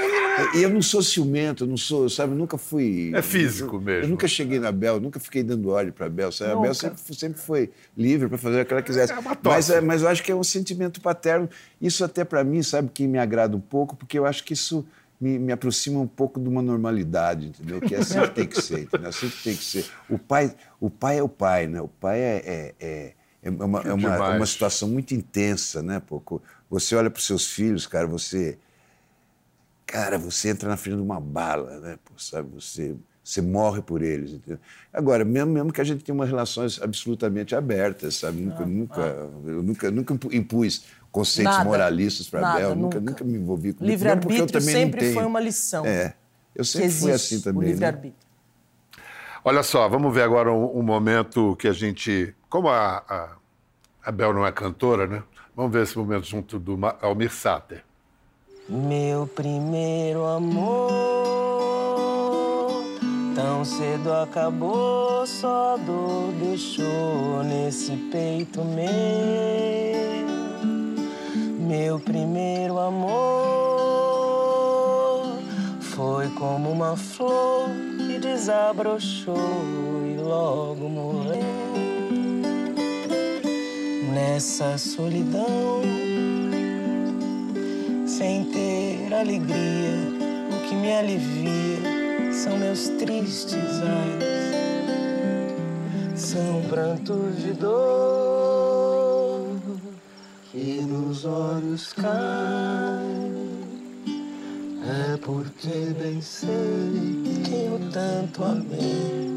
E 0.53 0.61
eu 0.61 0.69
não 0.69 0.81
sou 0.81 1.01
ciumento, 1.01 1.63
eu 1.63 1.67
não 1.67 1.77
sou, 1.77 2.09
sabe, 2.09 2.33
eu 2.33 2.37
nunca 2.37 2.57
fui. 2.57 3.11
É 3.15 3.21
físico 3.21 3.77
eu, 3.77 3.81
mesmo. 3.81 4.03
Eu 4.03 4.09
nunca 4.09 4.27
cheguei 4.27 4.59
na 4.59 4.71
Bel, 4.71 4.99
nunca 4.99 5.19
fiquei 5.19 5.41
dando 5.41 5.69
óleo 5.69 5.93
pra 5.93 6.09
Bel, 6.09 6.31
sabe? 6.31 6.51
A 6.51 6.55
Bel 6.57 6.73
sempre, 6.73 7.15
sempre 7.15 7.39
foi 7.39 7.71
livre 7.95 8.27
para 8.27 8.37
fazer 8.37 8.61
o 8.61 8.65
que 8.65 8.73
ela 8.73 8.83
quisesse. 8.83 9.13
É 9.13 9.17
mas, 9.41 9.69
é, 9.69 9.79
mas 9.79 10.01
eu 10.01 10.09
acho 10.09 10.21
que 10.21 10.31
é 10.31 10.35
um 10.35 10.43
sentimento 10.43 10.99
paterno. 10.99 11.49
Isso 11.81 12.03
até 12.03 12.25
para 12.25 12.43
mim, 12.43 12.61
sabe, 12.61 12.89
que 12.93 13.07
me 13.07 13.17
agrada 13.17 13.55
um 13.55 13.61
pouco, 13.61 13.95
porque 13.95 14.19
eu 14.19 14.25
acho 14.25 14.43
que 14.43 14.53
isso 14.53 14.85
me, 15.19 15.39
me, 15.39 15.51
aproxima 15.51 15.99
um 15.99 16.07
pouco 16.07 16.39
de 16.39 16.47
uma 16.47 16.61
normalidade, 16.61 17.47
entendeu? 17.47 17.81
Que 17.81 17.95
é 17.95 17.99
assim 17.99 18.21
que 18.21 18.29
tem 18.29 18.47
que 18.47 18.61
ser, 18.61 18.81
entendeu? 18.81 19.09
Assim 19.09 19.29
que 19.29 19.43
tem 19.43 19.55
que 19.55 19.63
ser. 19.63 19.85
O 20.09 20.17
pai, 20.17 20.55
o 20.79 20.89
pai 20.89 21.19
é 21.19 21.23
o 21.23 21.29
pai, 21.29 21.67
né? 21.67 21.81
O 21.81 21.87
pai 21.87 22.19
é, 22.19 22.43
é, 22.45 22.75
é, 22.79 23.13
é 23.43 23.49
uma, 23.49 23.81
é 23.81 23.93
uma, 23.93 24.15
é 24.15 24.37
uma 24.37 24.45
situação 24.45 24.87
muito 24.89 25.13
intensa, 25.13 25.81
né? 25.81 25.99
Pouco. 25.99 26.41
Você 26.69 26.95
olha 26.95 27.09
para 27.09 27.19
os 27.19 27.25
seus 27.25 27.47
filhos, 27.47 27.87
cara, 27.87 28.05
você 28.05 28.57
cara, 29.87 30.17
você 30.17 30.49
entra 30.49 30.67
na 30.67 30.77
frente 30.77 30.97
de 30.97 31.01
uma 31.01 31.19
bala, 31.19 31.79
né? 31.79 31.97
Pô, 32.03 32.19
sabe, 32.19 32.49
você, 32.53 32.95
você 33.27 33.41
morre 33.41 33.81
por 33.81 34.01
eles. 34.01 34.31
Entendeu? 34.31 34.59
Agora, 34.93 35.25
mesmo, 35.25 35.51
mesmo 35.51 35.73
que 35.73 35.81
a 35.81 35.83
gente 35.83 36.03
tenha 36.03 36.15
umas 36.15 36.29
relações 36.29 36.81
absolutamente 36.81 37.53
abertas, 37.53 38.15
sabe? 38.15 38.41
Nunca, 38.41 38.63
ah, 38.63 38.65
nunca, 38.65 39.01
ah. 39.01 39.49
Eu 39.49 39.63
nunca, 39.63 39.91
nunca 39.91 40.13
impus 40.31 40.85
conceitos 41.11 41.57
nada, 41.57 41.65
moralistas 41.65 42.29
para 42.29 42.53
Bel, 42.53 42.75
nunca, 42.75 42.99
nunca 42.99 43.23
me 43.23 43.37
envolvi 43.37 43.73
com 43.73 43.83
livre-arbítrio 43.83 44.61
sempre 44.61 45.13
foi 45.13 45.25
uma 45.25 45.39
lição. 45.39 45.85
É, 45.85 46.13
eu 46.55 46.63
sempre 46.63 46.91
fui 46.91 47.11
assim 47.11 47.41
também. 47.41 47.59
O 47.59 47.61
né? 47.63 47.71
livre-arbítrio. 47.71 48.13
Né? 48.97 49.03
Olha 49.43 49.63
só, 49.63 49.89
vamos 49.89 50.13
ver 50.13 50.23
agora 50.23 50.51
um, 50.51 50.79
um, 50.79 50.83
momento 50.83 51.55
que 51.57 51.67
a 51.67 51.73
gente. 51.73 52.33
Como 52.49 52.69
a, 52.69 53.03
a, 53.07 53.29
a 54.03 54.11
Bel 54.11 54.33
não 54.33 54.45
é 54.45 54.51
cantora, 54.51 55.05
né? 55.05 55.23
Vamos 55.55 55.71
ver 55.71 55.83
esse 55.83 55.97
momento 55.97 56.25
junto 56.25 56.59
do 56.59 56.77
Almir 57.01 57.31
Sater. 57.31 57.83
Meu 58.69 59.27
primeiro 59.27 60.25
amor 60.25 61.16
tão 63.37 63.63
cedo 63.63 64.11
acabou, 64.11 65.23
só 65.27 65.77
dor 65.77 66.33
deixou 66.41 67.43
nesse 67.43 67.95
peito 68.11 68.65
meu. 68.65 70.25
Meu 71.59 71.99
primeiro 71.99 72.79
amor 72.79 73.13
foi 75.81 76.29
como 76.29 76.71
uma 76.71 76.97
flor 76.97 77.69
que 78.07 78.17
desabrochou 78.17 79.35
e 80.03 80.17
logo 80.17 80.89
morreu. 80.89 81.43
Nessa 84.15 84.79
solidão 84.79 85.83
sem 88.07 88.45
ter 88.45 89.13
alegria. 89.13 90.17
O 90.49 90.67
que 90.67 90.73
me 90.73 90.91
alivia 90.91 91.96
são 92.37 92.57
meus 92.57 92.87
tristes 92.89 93.81
ais, 93.81 94.23
são 96.15 96.61
prantos 96.69 97.41
de 97.41 97.53
dor 97.53 99.57
que 100.51 100.81
nos 100.81 101.25
olhos 101.25 101.93
caem. 101.93 103.47
É 105.13 105.17
porque 105.17 105.95
bem 105.99 106.21
sei 106.21 106.43
que 107.43 107.65
eu 107.65 107.79
tanto 107.91 108.43
amei 108.43 109.27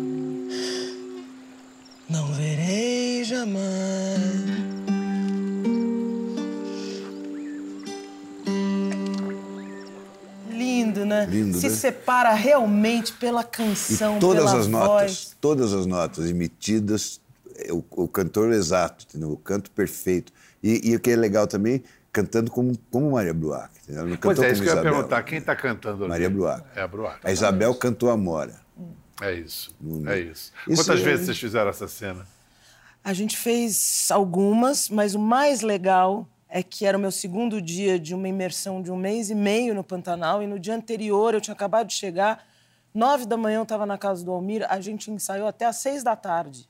não 2.11 2.27
verei 2.33 3.25
jamais. 3.25 4.40
Lindo, 11.45 11.59
Se 11.59 11.69
né? 11.69 11.75
separa 11.75 12.33
realmente 12.33 13.13
pela 13.15 13.43
canção, 13.45 14.17
E 14.17 14.21
todas 14.21 14.45
pela 14.45 14.59
as 14.59 14.67
voz. 14.67 14.69
notas, 14.69 15.37
todas 15.41 15.73
as 15.73 15.87
notas 15.87 16.29
emitidas, 16.31 17.21
é 17.57 17.73
o, 17.73 17.85
o 17.91 18.09
cantor 18.09 18.53
exato, 18.53 19.05
entendeu? 19.09 19.33
o 19.33 19.37
canto 19.37 19.71
perfeito. 19.71 20.33
E, 20.63 20.91
e 20.91 20.97
o 20.97 21.01
que 21.01 21.11
é 21.11 21.17
legal 21.17 21.47
também, 21.47 21.83
cantando 22.13 22.51
como, 22.51 22.77
como 22.91 23.11
Maria 23.13 23.33
Bruac. 23.35 23.71
Entendeu? 23.83 24.01
Ela 24.03 24.11
não 24.11 24.17
Pois 24.17 24.37
cantou 24.37 24.45
é, 24.45 24.53
isso 24.53 24.63
que 24.63 24.69
eu 24.69 24.75
ia 24.77 24.83
perguntar. 24.83 25.23
Quem 25.23 25.39
está 25.39 25.55
cantando 25.57 26.05
ali? 26.05 26.09
Maria 26.11 26.31
Bruac. 26.31 26.65
É 26.75 26.83
a 26.83 26.89
Bruac. 26.89 27.19
A 27.23 27.33
Isabel 27.33 27.75
cantou 27.75 28.11
Amora. 28.11 28.61
É 29.23 29.35
isso. 29.35 29.75
Hum. 29.83 30.03
É 30.07 30.19
isso. 30.19 30.51
Isso 30.67 30.83
Quantas 30.83 31.01
é- 31.01 31.05
vezes 31.05 31.27
vocês 31.27 31.39
fizeram 31.39 31.69
essa 31.71 31.87
cena? 31.87 32.27
A 33.05 33.13
gente 33.13 33.37
fez 33.37 34.09
algumas, 34.11 34.89
mas 34.89 35.15
o 35.15 35.19
mais 35.19 35.61
legal 35.63 36.27
é 36.51 36.63
que 36.63 36.85
era 36.85 36.99
o 36.99 37.01
meu 37.01 37.13
segundo 37.13 37.63
dia 37.63 37.99
de 37.99 38.15
uma 38.15 38.29
imersão 38.29 38.83
de 38.83 38.91
um 38.91 38.97
mês 38.97 39.31
e 39.31 39.35
meio 39.35 39.75
no 39.75 39.85
Pantanal, 39.85 40.43
e 40.43 40.47
no 40.47 40.59
dia 40.59 40.75
anterior 40.75 41.33
eu 41.33 41.41
tinha 41.41 41.55
acabado 41.55 41.87
de 41.87 41.95
chegar, 41.95 42.45
nove 42.93 43.25
da 43.25 43.37
manhã 43.37 43.59
eu 43.59 43.63
estava 43.63 43.87
na 43.87 43.97
casa 43.97 44.25
do 44.25 44.33
Almir, 44.33 44.67
a 44.69 44.81
gente 44.81 45.11
ensaiou 45.11 45.47
até 45.47 45.65
às 45.65 45.77
seis 45.77 46.03
da 46.03 46.17
tarde. 46.17 46.69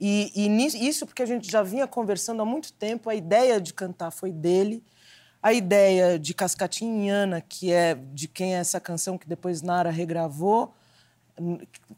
E, 0.00 0.32
e 0.34 0.88
isso 0.88 1.06
porque 1.06 1.22
a 1.22 1.26
gente 1.26 1.50
já 1.50 1.62
vinha 1.62 1.86
conversando 1.86 2.40
há 2.40 2.44
muito 2.46 2.72
tempo, 2.72 3.10
a 3.10 3.14
ideia 3.14 3.60
de 3.60 3.74
cantar 3.74 4.10
foi 4.10 4.32
dele, 4.32 4.82
a 5.42 5.52
ideia 5.52 6.18
de 6.18 6.32
Cascatinhana, 6.32 7.42
que 7.42 7.70
é 7.70 7.94
de 7.94 8.26
quem 8.26 8.54
é 8.54 8.58
essa 8.58 8.80
canção 8.80 9.18
que 9.18 9.28
depois 9.28 9.60
Nara 9.60 9.90
regravou, 9.90 10.74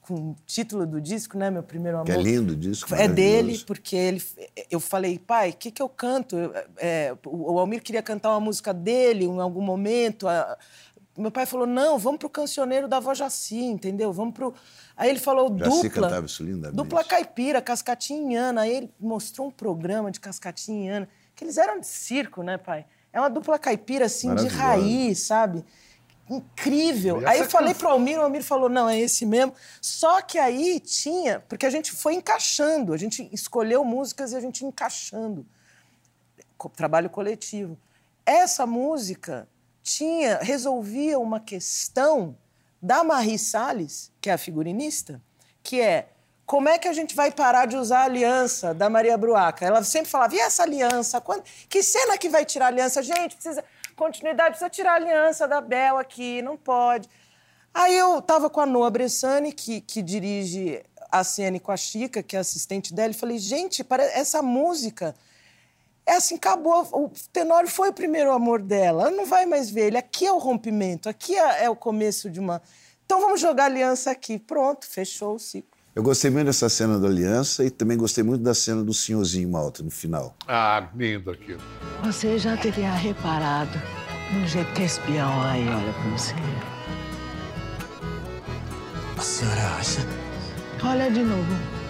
com 0.00 0.14
o 0.14 0.36
título 0.46 0.86
do 0.86 1.00
disco, 1.00 1.36
né, 1.36 1.50
Meu 1.50 1.62
Primeiro 1.62 1.98
Amor. 1.98 2.06
Que 2.06 2.12
é 2.12 2.16
lindo 2.22 2.52
o 2.52 2.56
disco, 2.56 2.94
É 2.94 3.06
dele, 3.08 3.58
porque 3.66 3.96
ele, 3.96 4.22
eu 4.70 4.80
falei, 4.80 5.18
pai, 5.18 5.50
o 5.50 5.54
que, 5.54 5.70
que 5.70 5.82
eu 5.82 5.88
canto? 5.88 6.36
É, 6.76 7.14
o 7.26 7.58
Almir 7.58 7.82
queria 7.82 8.02
cantar 8.02 8.30
uma 8.30 8.40
música 8.40 8.72
dele 8.72 9.24
em 9.24 9.40
algum 9.40 9.62
momento. 9.62 10.26
a- 10.28 10.56
meu 11.16 11.30
pai 11.30 11.44
falou, 11.44 11.66
não, 11.66 11.98
vamos 11.98 12.18
pro 12.18 12.30
cancioneiro 12.30 12.88
da 12.88 12.98
Voz 12.98 13.18
Jaci, 13.18 13.58
entendeu? 13.64 14.12
Vamos 14.14 14.32
pro... 14.32 14.54
Aí 14.96 15.10
ele 15.10 15.18
falou, 15.18 15.54
Jaci 15.58 15.82
dupla. 15.88 15.90
cantava 16.08 16.24
isso 16.26 16.42
lindamente. 16.42 16.74
Dupla 16.74 17.04
caipira, 17.04 17.60
cascatinhana. 17.60 18.62
Aí 18.62 18.74
ele 18.74 18.90
mostrou 18.98 19.48
um 19.48 19.50
programa 19.50 20.10
de 20.10 20.18
cascatinhana, 20.18 21.06
que 21.36 21.44
eles 21.44 21.58
eram 21.58 21.78
de 21.80 21.86
circo, 21.86 22.42
né, 22.42 22.56
pai? 22.56 22.86
É 23.12 23.20
uma 23.20 23.28
dupla 23.28 23.58
caipira, 23.58 24.06
assim, 24.06 24.34
de 24.34 24.46
raiz, 24.46 25.18
sabe? 25.20 25.62
Incrível. 26.36 27.22
Aí 27.26 27.38
eu 27.40 27.50
falei 27.50 27.68
canção- 27.74 27.78
pro 27.80 27.88
Almir, 27.90 28.18
o 28.18 28.22
Almir 28.22 28.42
falou, 28.42 28.68
não, 28.68 28.88
é 28.88 28.98
esse 28.98 29.24
mesmo. 29.26 29.54
Só 29.80 30.20
que 30.22 30.38
aí 30.38 30.80
tinha, 30.80 31.40
porque 31.40 31.66
a 31.66 31.70
gente 31.70 31.92
foi 31.92 32.14
encaixando, 32.14 32.92
a 32.92 32.96
gente 32.96 33.28
escolheu 33.32 33.84
músicas 33.84 34.32
e 34.32 34.36
a 34.36 34.40
gente 34.40 34.64
encaixando. 34.64 35.44
Trabalho 36.76 37.10
coletivo. 37.10 37.76
Essa 38.24 38.64
música 38.66 39.48
tinha, 39.82 40.38
resolvia 40.38 41.18
uma 41.18 41.40
questão 41.40 42.36
da 42.80 43.02
Marie 43.02 43.38
Salles, 43.38 44.12
que 44.20 44.30
é 44.30 44.32
a 44.32 44.38
figurinista, 44.38 45.20
que 45.62 45.80
é 45.80 46.08
como 46.46 46.68
é 46.68 46.78
que 46.78 46.86
a 46.86 46.92
gente 46.92 47.14
vai 47.16 47.32
parar 47.32 47.66
de 47.66 47.76
usar 47.76 48.00
a 48.00 48.04
aliança 48.04 48.74
da 48.74 48.90
Maria 48.90 49.16
Bruaca? 49.16 49.64
Ela 49.64 49.82
sempre 49.82 50.10
falava, 50.10 50.34
e 50.34 50.38
essa 50.40 50.62
aliança? 50.62 51.20
Quando- 51.20 51.42
Que 51.68 51.82
cena 51.82 52.18
que 52.18 52.28
vai 52.28 52.44
tirar 52.44 52.66
a 52.66 52.68
aliança? 52.68 53.02
Gente, 53.02 53.34
precisa. 53.36 53.64
Continuidade, 53.96 54.50
precisa 54.50 54.70
tirar 54.70 54.92
a 54.92 54.96
aliança 54.96 55.46
da 55.46 55.60
Bel 55.60 55.98
aqui, 55.98 56.42
não 56.42 56.56
pode. 56.56 57.08
Aí 57.74 57.96
eu 57.96 58.20
tava 58.20 58.50
com 58.50 58.60
a 58.60 58.66
Noa 58.66 58.90
Bressani, 58.90 59.52
que, 59.52 59.80
que 59.80 60.02
dirige 60.02 60.82
a 61.10 61.24
cena 61.24 61.58
com 61.60 61.72
a 61.72 61.76
Chica, 61.76 62.22
que 62.22 62.36
é 62.36 62.38
assistente 62.38 62.94
dela, 62.94 63.10
e 63.10 63.14
falei, 63.14 63.38
gente, 63.38 63.86
essa 64.14 64.42
música 64.42 65.14
é 66.04 66.14
assim, 66.14 66.36
acabou. 66.36 66.82
O 66.92 67.10
Tenório 67.32 67.68
foi 67.68 67.90
o 67.90 67.92
primeiro 67.92 68.32
amor 68.32 68.60
dela. 68.60 69.04
Ela 69.04 69.10
não 69.10 69.26
vai 69.26 69.46
mais 69.46 69.70
ver 69.70 69.88
ele. 69.88 69.98
Aqui 69.98 70.26
é 70.26 70.32
o 70.32 70.38
rompimento, 70.38 71.08
aqui 71.08 71.36
é, 71.36 71.64
é 71.64 71.70
o 71.70 71.76
começo 71.76 72.28
de 72.28 72.40
uma. 72.40 72.60
Então 73.04 73.20
vamos 73.20 73.40
jogar 73.40 73.66
aliança 73.66 74.10
aqui. 74.10 74.38
Pronto, 74.38 74.86
fechou 74.86 75.36
o 75.36 75.38
ciclo. 75.38 75.71
Eu 75.94 76.02
gostei 76.02 76.30
muito 76.30 76.46
dessa 76.46 76.70
cena 76.70 76.98
da 76.98 77.06
aliança 77.06 77.62
e 77.64 77.70
também 77.70 77.98
gostei 77.98 78.24
muito 78.24 78.42
da 78.42 78.54
cena 78.54 78.82
do 78.82 78.94
senhorzinho 78.94 79.50
Malta 79.50 79.82
no 79.82 79.90
final. 79.90 80.34
Ah, 80.48 80.88
lindo 80.96 81.30
aquilo. 81.30 81.60
Você 82.02 82.38
já 82.38 82.56
teria 82.56 82.92
reparado 82.92 83.78
no 84.32 84.46
jeito 84.46 84.72
que 84.72 84.82
a 84.82 84.86
espião 84.86 85.42
aí 85.42 85.68
olha 85.68 85.92
pra 85.92 86.10
você. 86.10 86.34
A 89.18 89.20
senhora 89.20 89.66
acha? 89.78 90.00
Olha 90.82 91.10
de 91.10 91.22
novo. 91.22 91.82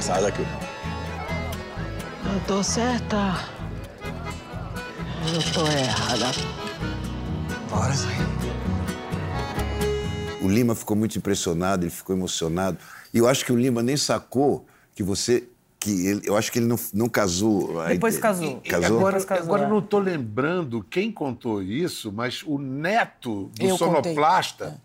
Sai 0.00 0.22
daqui. 0.22 0.42
Eu 2.24 2.40
tô 2.46 2.62
certa. 2.62 3.38
Eu 5.32 5.52
tô 5.52 5.66
errada. 5.66 6.32
Bora, 7.68 7.92
Zé. 7.94 8.41
O 10.42 10.48
Lima 10.48 10.74
ficou 10.74 10.96
muito 10.96 11.16
impressionado, 11.16 11.84
ele 11.84 11.90
ficou 11.90 12.14
emocionado. 12.16 12.78
E 13.14 13.18
eu 13.18 13.28
acho 13.28 13.44
que 13.44 13.52
o 13.52 13.56
Lima 13.56 13.82
nem 13.82 13.96
sacou 13.96 14.66
que 14.94 15.02
você. 15.02 15.44
que 15.78 16.06
ele, 16.06 16.22
Eu 16.24 16.36
acho 16.36 16.50
que 16.52 16.58
ele 16.58 16.66
não, 16.66 16.78
não 16.92 17.08
casou. 17.08 17.82
Depois 17.88 18.18
casou. 18.18 18.60
Casou? 18.60 18.98
Agora, 18.98 19.04
Depois 19.18 19.24
casou, 19.24 19.44
agora 19.44 19.62
é. 19.62 19.64
eu 19.66 19.70
não 19.70 19.78
estou 19.78 20.00
lembrando 20.00 20.82
quem 20.90 21.10
contou 21.12 21.62
isso, 21.62 22.12
mas 22.12 22.42
o 22.46 22.58
neto 22.58 23.50
do 23.58 23.64
Eu 23.66 23.76
contei. 23.78 24.12
sonoplasta. 24.12 24.80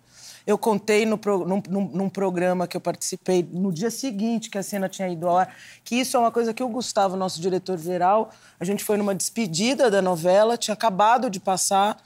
Eu 0.45 0.57
contei 0.57 1.05
no 1.05 1.19
num, 1.45 1.61
num- 1.69 1.89
num 1.93 2.09
programa 2.09 2.67
que 2.67 2.77
eu 2.77 2.79
participei 2.79 3.45
no 3.51 3.69
dia 3.69 3.91
seguinte 3.91 4.49
que 4.49 4.57
a 4.57 4.63
cena 4.63 4.87
tinha 4.87 5.09
ido 5.09 5.27
ao 5.27 5.37
ar, 5.39 5.53
que 5.83 5.95
isso 5.95 6.15
é 6.15 6.19
uma 6.21 6.31
coisa 6.31 6.53
que 6.53 6.63
o 6.63 6.69
Gustavo, 6.69 7.17
nosso 7.17 7.41
diretor-geral, 7.41 8.31
a 8.57 8.63
gente 8.63 8.81
foi 8.81 8.95
numa 8.95 9.13
despedida 9.13 9.91
da 9.91 10.01
novela, 10.01 10.55
tinha 10.57 10.73
acabado 10.73 11.29
de 11.29 11.37
passar, 11.41 11.97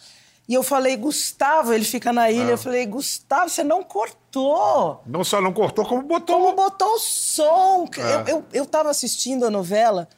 e 0.52 0.54
eu 0.54 0.64
falei, 0.64 0.98
Gustavo, 0.98 1.72
ele 1.74 1.86
fica 1.86 2.12
na 2.12 2.30
ilha, 2.30 2.52
eu 2.52 2.58
falei, 2.58 2.86
Gustavo, 2.86 3.50
você 3.50 3.64
não 3.64 3.82
cortou. 3.84 5.02
Não 5.06 5.24
só 5.24 5.40
não 5.42 5.54
cortou, 5.54 5.86
como 5.86 6.02
botou. 6.02 6.36
Como 6.42 6.54
botou 6.54 6.96
o 6.96 7.00
som. 7.00 7.88
É. 7.98 8.14
Eu, 8.32 8.36
eu, 8.38 8.46
eu 8.52 8.66
tava 8.66 8.90
assistindo 8.90 9.46
a 9.46 9.50
novela, 9.50 10.10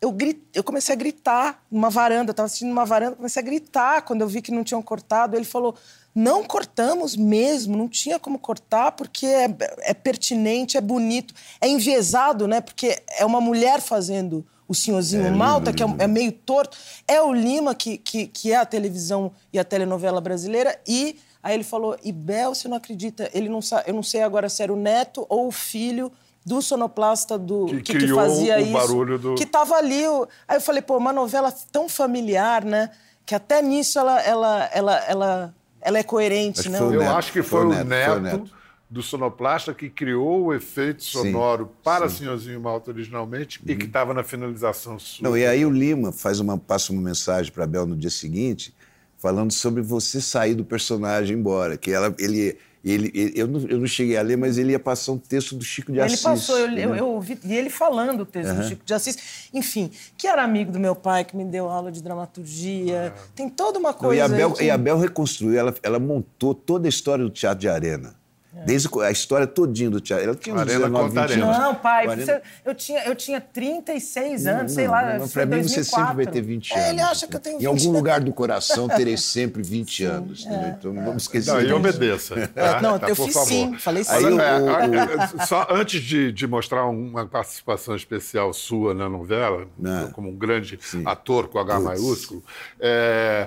eu, 0.00 0.10
gri- 0.12 0.42
eu 0.54 0.64
comecei 0.64 0.92
a 0.94 0.98
gritar 0.98 1.62
numa 1.70 1.90
varanda, 1.90 2.30
eu 2.30 2.34
tava 2.34 2.46
assistindo 2.46 2.68
numa 2.70 2.84
varanda, 2.84 3.16
comecei 3.16 3.40
a 3.42 3.44
gritar 3.44 4.02
quando 4.02 4.20
eu 4.22 4.28
vi 4.28 4.42
que 4.42 4.50
não 4.52 4.64
tinham 4.64 4.82
cortado. 4.82 5.36
Ele 5.36 5.44
falou: 5.44 5.74
não 6.14 6.42
cortamos 6.44 7.14
mesmo, 7.16 7.76
não 7.76 7.88
tinha 7.88 8.18
como 8.18 8.38
cortar, 8.38 8.92
porque 8.92 9.26
é, 9.26 9.48
é 9.80 9.94
pertinente, 9.94 10.76
é 10.76 10.80
bonito, 10.80 11.32
é 11.60 11.68
enviesado, 11.68 12.46
né? 12.48 12.60
Porque 12.60 13.00
é 13.18 13.24
uma 13.24 13.40
mulher 13.40 13.80
fazendo 13.80 14.44
o 14.68 14.74
senhorzinho 14.74 15.22
É 15.22 15.26
lindo, 15.26 15.38
Malta, 15.38 15.72
que 15.72 15.82
é, 15.82 15.86
é 15.98 16.06
meio 16.06 16.30
torto. 16.30 16.76
É 17.08 17.20
o 17.22 17.32
Lima, 17.32 17.74
que, 17.74 17.96
que, 17.98 18.26
que 18.26 18.52
é 18.52 18.56
a 18.56 18.66
televisão 18.66 19.32
e 19.52 19.58
a 19.58 19.64
telenovela 19.64 20.20
brasileira, 20.20 20.78
e 20.86 21.18
aí 21.42 21.54
ele 21.54 21.64
falou: 21.64 21.96
e 22.04 22.12
Bel, 22.12 22.54
você 22.54 22.68
não 22.68 22.76
acredita? 22.76 23.30
Ele 23.32 23.48
não 23.48 23.62
sa- 23.62 23.82
eu 23.86 23.94
não 23.94 24.02
sei 24.02 24.22
agora 24.22 24.48
se 24.48 24.62
era 24.62 24.72
o 24.72 24.76
neto 24.76 25.24
ou 25.28 25.48
o 25.48 25.50
filho 25.50 26.12
do 26.44 26.60
sonoplasta 26.62 27.36
do 27.38 27.66
Que 27.66 27.76
que, 27.76 27.82
que 27.92 27.98
criou 27.98 28.18
fazia 28.20 28.56
o 28.58 28.60
isso. 28.60 28.72
barulho 28.72 29.18
do- 29.18 29.34
Que 29.34 29.44
tava 29.46 29.74
ali. 29.76 30.06
o- 30.06 30.26
Aí 30.46 30.56
eu 30.56 30.60
falei, 30.60 30.82
pô, 30.82 30.96
uma 30.96 31.12
novela 31.12 31.52
tão 31.72 31.88
familiar, 31.88 32.64
né? 32.64 32.90
Que 33.26 33.34
até 33.34 33.60
nisso 33.60 33.98
ela, 33.98 34.20
ela, 34.22 34.70
ela, 34.72 34.96
ela, 35.06 35.54
ela 35.80 35.98
é 35.98 36.02
coerente, 36.02 36.68
né? 36.70 36.78
Eu 36.78 36.90
neto, 36.90 37.10
acho 37.16 37.32
que 37.32 37.42
foi 37.42 37.60
foi, 37.62 37.66
o 37.66 37.68
neto, 37.70 37.86
neto, 37.86 38.06
foi 38.10 38.18
o 38.18 38.20
neto. 38.22 38.57
Do 38.90 39.02
sonoplasta 39.02 39.74
que 39.74 39.90
criou 39.90 40.44
o 40.46 40.54
efeito 40.54 41.02
Sim, 41.04 41.10
sonoro 41.10 41.70
para 41.84 42.08
sim. 42.08 42.14
Uhum. 42.14 42.18
Senhorzinho 42.20 42.60
Malta 42.60 42.90
originalmente 42.90 43.60
e 43.66 43.76
que 43.76 43.84
estava 43.84 44.14
na 44.14 44.24
finalização 44.24 44.98
sua. 44.98 45.28
Não, 45.28 45.36
e 45.36 45.44
aí 45.46 45.64
o 45.66 45.70
Lima 45.70 46.10
faz 46.10 46.40
uma, 46.40 46.56
passa 46.56 46.92
uma 46.92 47.02
mensagem 47.02 47.52
para 47.52 47.64
a 47.64 47.66
Bel 47.66 47.84
no 47.86 47.94
dia 47.94 48.08
seguinte, 48.08 48.72
falando 49.18 49.52
sobre 49.52 49.82
você 49.82 50.20
sair 50.22 50.54
do 50.54 50.64
personagem 50.64 51.36
embora. 51.36 51.76
Que 51.76 51.90
ela, 51.90 52.14
ele, 52.18 52.56
ele, 52.82 53.10
ele- 53.14 53.32
eu, 53.34 53.46
não, 53.46 53.60
eu 53.68 53.78
não 53.78 53.86
cheguei 53.86 54.16
a 54.16 54.22
ler, 54.22 54.38
mas 54.38 54.56
ele 54.56 54.70
ia 54.72 54.78
passar 54.78 55.12
um 55.12 55.18
texto 55.18 55.54
do 55.54 55.62
Chico 55.64 55.92
de 55.92 55.98
Ele 55.98 56.06
Assis. 56.06 56.22
passou, 56.22 56.56
eu, 56.56 56.68
eu, 56.68 56.90
né? 56.94 57.00
eu 57.00 57.08
ouvi 57.08 57.38
e 57.44 57.54
ele 57.54 57.68
falando 57.68 58.20
o 58.22 58.24
texto 58.26 58.54
do 58.54 58.62
Chico 58.62 58.82
de 58.86 58.94
Assis. 58.94 59.50
Enfim, 59.52 59.90
que 60.16 60.26
era 60.26 60.42
amigo 60.42 60.72
do 60.72 60.80
meu 60.80 60.96
pai, 60.96 61.26
que 61.26 61.36
me 61.36 61.44
deu 61.44 61.68
aula 61.68 61.92
de 61.92 62.02
dramaturgia. 62.02 63.12
Tem 63.34 63.50
toda 63.50 63.78
uma 63.78 63.90
Não, 63.92 63.98
coisa. 63.98 64.16
e, 64.16 64.20
a 64.22 64.28
Bel, 64.28 64.52
que- 64.52 64.64
e 64.64 64.70
a 64.70 64.78
Bel 64.78 64.96
reconstruiu, 64.98 65.58
ela, 65.58 65.74
ela 65.82 65.98
montou 65.98 66.54
toda 66.54 66.86
a 66.86 66.88
história 66.88 67.22
do 67.22 67.30
Teatro 67.30 67.60
de 67.60 67.68
Arena. 67.68 68.16
Desde 68.64 68.88
a 69.02 69.10
história 69.10 69.46
todinha 69.46 69.90
do 69.90 70.00
teatro. 70.00 70.24
Ela 70.24 70.34
tinha 70.34 70.54
uns 70.54 70.60
Arena 70.62 70.78
19, 70.86 71.04
20 71.10 71.14
Contarena. 71.14 71.46
anos. 71.46 71.58
Não, 71.58 71.74
pai, 71.74 72.04
40. 72.06 72.24
você- 72.24 72.42
eu, 72.64 72.74
tinha, 72.74 73.04
eu 73.04 73.14
tinha 73.14 73.40
36 73.40 74.46
anos, 74.46 74.72
sei 74.72 74.88
lá. 74.88 75.18
Não, 75.18 75.28
foi 75.28 75.46
pra 75.46 75.56
mim, 75.56 75.62
você 75.62 75.76
2004. 75.76 76.06
sempre 76.08 76.24
vai 76.24 76.32
ter 76.32 76.40
20 76.40 76.72
anos. 76.72 76.84
É, 76.84 76.90
ele 76.90 77.00
acha 77.02 77.26
que 77.28 77.36
eu 77.36 77.40
tenho 77.40 77.58
20 77.58 77.64
Em 77.64 77.66
algum 77.68 77.90
lugar 77.92 78.20
do 78.20 78.32
coração, 78.32 78.88
terei 78.88 79.16
sempre 79.18 79.62
20 79.62 80.02
anos. 80.04 80.46
né? 80.46 80.76
Então 80.78 80.92
não 80.94 81.04
vamos 81.04 81.24
esquecer 81.24 81.52
Não, 81.52 81.60
e 81.60 81.72
obedeça. 81.72 82.34
tá? 82.54 82.80
não, 82.80 82.98
Tá, 82.98 83.10
eu 83.10 83.14
fiz 83.16 83.32
favor. 83.34 83.46
sim, 83.48 83.76
falei 83.78 84.02
sim. 84.02 84.12
Aí 84.12 84.24
Olha, 84.24 84.36
o- 84.36 84.94
é, 84.94 85.40
é, 85.42 85.46
só 85.46 85.66
antes 85.70 86.02
de, 86.02 86.32
de 86.32 86.46
mostrar 86.46 86.86
uma 86.86 87.26
participação 87.26 87.94
especial 87.94 88.52
sua 88.54 88.94
na 88.94 89.08
novela, 89.10 89.66
Não. 89.78 90.10
como 90.10 90.30
um 90.30 90.34
grande 90.36 90.78
ator 91.04 91.48
com 91.48 91.58
H 91.58 91.78
maiúsculo, 91.80 92.42
é, 92.80 93.46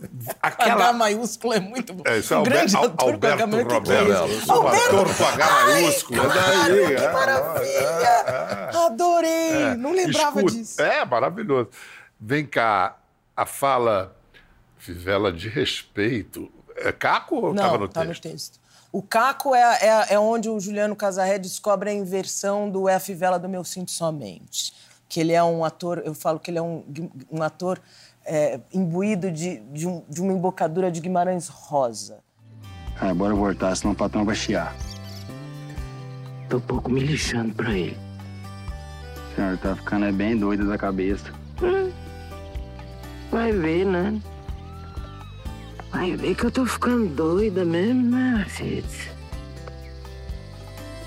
H 0.00 0.34
aquela. 0.42 0.92
maiúsculo 0.92 1.52
é 1.54 1.60
muito 1.60 1.92
bom. 1.92 2.02
É, 2.06 2.18
isso 2.18 2.32
é 2.32 2.36
um 2.36 2.40
Alber- 2.40 2.52
grande 2.52 2.76
Al- 2.76 2.84
ator 2.84 2.96
com 3.18 3.26
H 3.26 3.42
Alberto 3.42 3.48
maiúsculo. 3.48 4.52
é 4.52 4.60
um 4.60 4.68
ator 4.68 5.16
com 5.16 5.24
H 5.24 5.46
Ai, 5.48 5.64
maiúsculo. 5.82 6.28
Daí, 6.28 6.56
maravilha, 6.56 6.96
que 6.96 7.04
é, 7.04 7.12
maravilha. 7.12 8.70
Adorei, 8.86 9.62
é. 9.62 9.76
não 9.76 9.92
lembrava 9.92 10.38
Escuta, 10.40 10.56
disso. 10.56 10.80
É, 10.82 11.04
maravilhoso. 11.04 11.68
Vem 12.20 12.46
cá, 12.46 12.96
a 13.36 13.46
fala 13.46 14.16
fivela 14.78 15.32
de 15.32 15.48
respeito. 15.48 16.50
É 16.76 16.92
Caco 16.92 17.36
ou 17.36 17.42
Não, 17.54 17.62
estava 17.64 17.78
no 17.78 17.88
tá 17.88 18.06
texto? 18.06 18.24
no 18.24 18.30
texto. 18.30 18.60
O 18.90 19.02
Caco 19.02 19.54
é, 19.54 19.60
é, 19.82 20.14
é 20.14 20.18
onde 20.18 20.48
o 20.48 20.58
Juliano 20.58 20.96
Casarré 20.96 21.38
descobre 21.38 21.90
a 21.90 21.92
inversão 21.92 22.70
do 22.70 22.88
É 22.88 22.94
a 22.94 23.00
Fivela 23.00 23.38
do 23.38 23.48
Meu 23.48 23.62
Cinto 23.64 23.90
Somente. 23.90 24.72
Que 25.08 25.20
ele 25.20 25.32
é 25.32 25.42
um 25.42 25.64
ator, 25.64 26.02
eu 26.04 26.14
falo 26.14 26.38
que 26.38 26.50
ele 26.50 26.58
é 26.58 26.62
um, 26.62 26.84
um 27.30 27.42
ator 27.42 27.80
é, 28.24 28.60
imbuído 28.72 29.30
de, 29.32 29.60
de, 29.60 29.86
um- 29.86 30.04
de 30.08 30.20
uma 30.20 30.32
embocadura 30.32 30.90
de 30.90 31.00
Guimarães 31.00 31.48
Rosa. 31.48 32.18
Ah, 33.00 33.14
bora 33.14 33.34
voltar, 33.34 33.74
senão 33.76 33.92
o 33.92 33.96
patrão 33.96 34.24
vai 34.24 34.34
chiar. 34.34 34.74
Tô 36.48 36.58
um 36.58 36.60
pouco 36.60 36.90
me 36.90 37.00
lixando 37.00 37.54
pra 37.54 37.72
ele. 37.72 37.96
Senhor 39.34 39.56
tá 39.58 39.74
ficando 39.76 40.04
é 40.06 40.12
bem 40.12 40.36
doido 40.36 40.66
da 40.68 40.76
cabeça. 40.76 41.32
Vai 43.30 43.52
ver, 43.52 43.86
né? 43.86 44.20
Vai 45.92 46.16
ver 46.16 46.34
que 46.34 46.44
eu 46.44 46.50
tô 46.50 46.66
ficando 46.66 47.06
doida 47.14 47.64
mesmo, 47.64 48.02
né? 48.10 48.46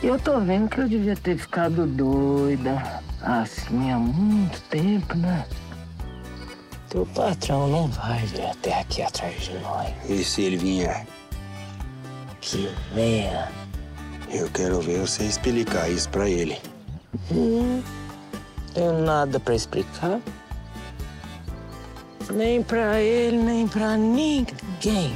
E 0.02 0.08
eu 0.08 0.18
tô 0.20 0.40
vendo 0.40 0.70
que 0.70 0.80
eu 0.80 0.88
devia 0.88 1.16
ter 1.16 1.38
ficado 1.38 1.86
doida 1.86 3.02
assim 3.24 3.92
há 3.92 3.98
muito 3.98 4.62
tempo, 4.70 5.16
né? 5.16 5.46
Teu 6.90 7.06
patrão 7.08 7.68
não 7.68 7.88
vai 7.88 8.26
vir 8.26 8.46
até 8.46 8.80
aqui 8.80 9.02
atrás 9.02 9.44
de 9.44 9.58
nós. 9.60 9.94
E 10.10 10.24
se 10.24 10.42
ele 10.42 10.58
vier? 10.58 11.08
Que 12.42 12.70
venha. 12.94 13.50
Eu 14.30 14.50
quero 14.50 14.82
ver 14.82 15.00
você 15.00 15.24
explicar 15.24 15.90
isso 15.90 16.10
pra 16.10 16.30
ele. 16.30 16.60
Tenho 18.74 18.94
nada 19.06 19.40
pra 19.40 19.56
explicar. 19.56 20.20
Nem 22.34 22.64
pra 22.64 23.02
ele, 23.02 23.38
nem 23.38 23.68
pra 23.68 23.98
ninguém. 23.98 25.16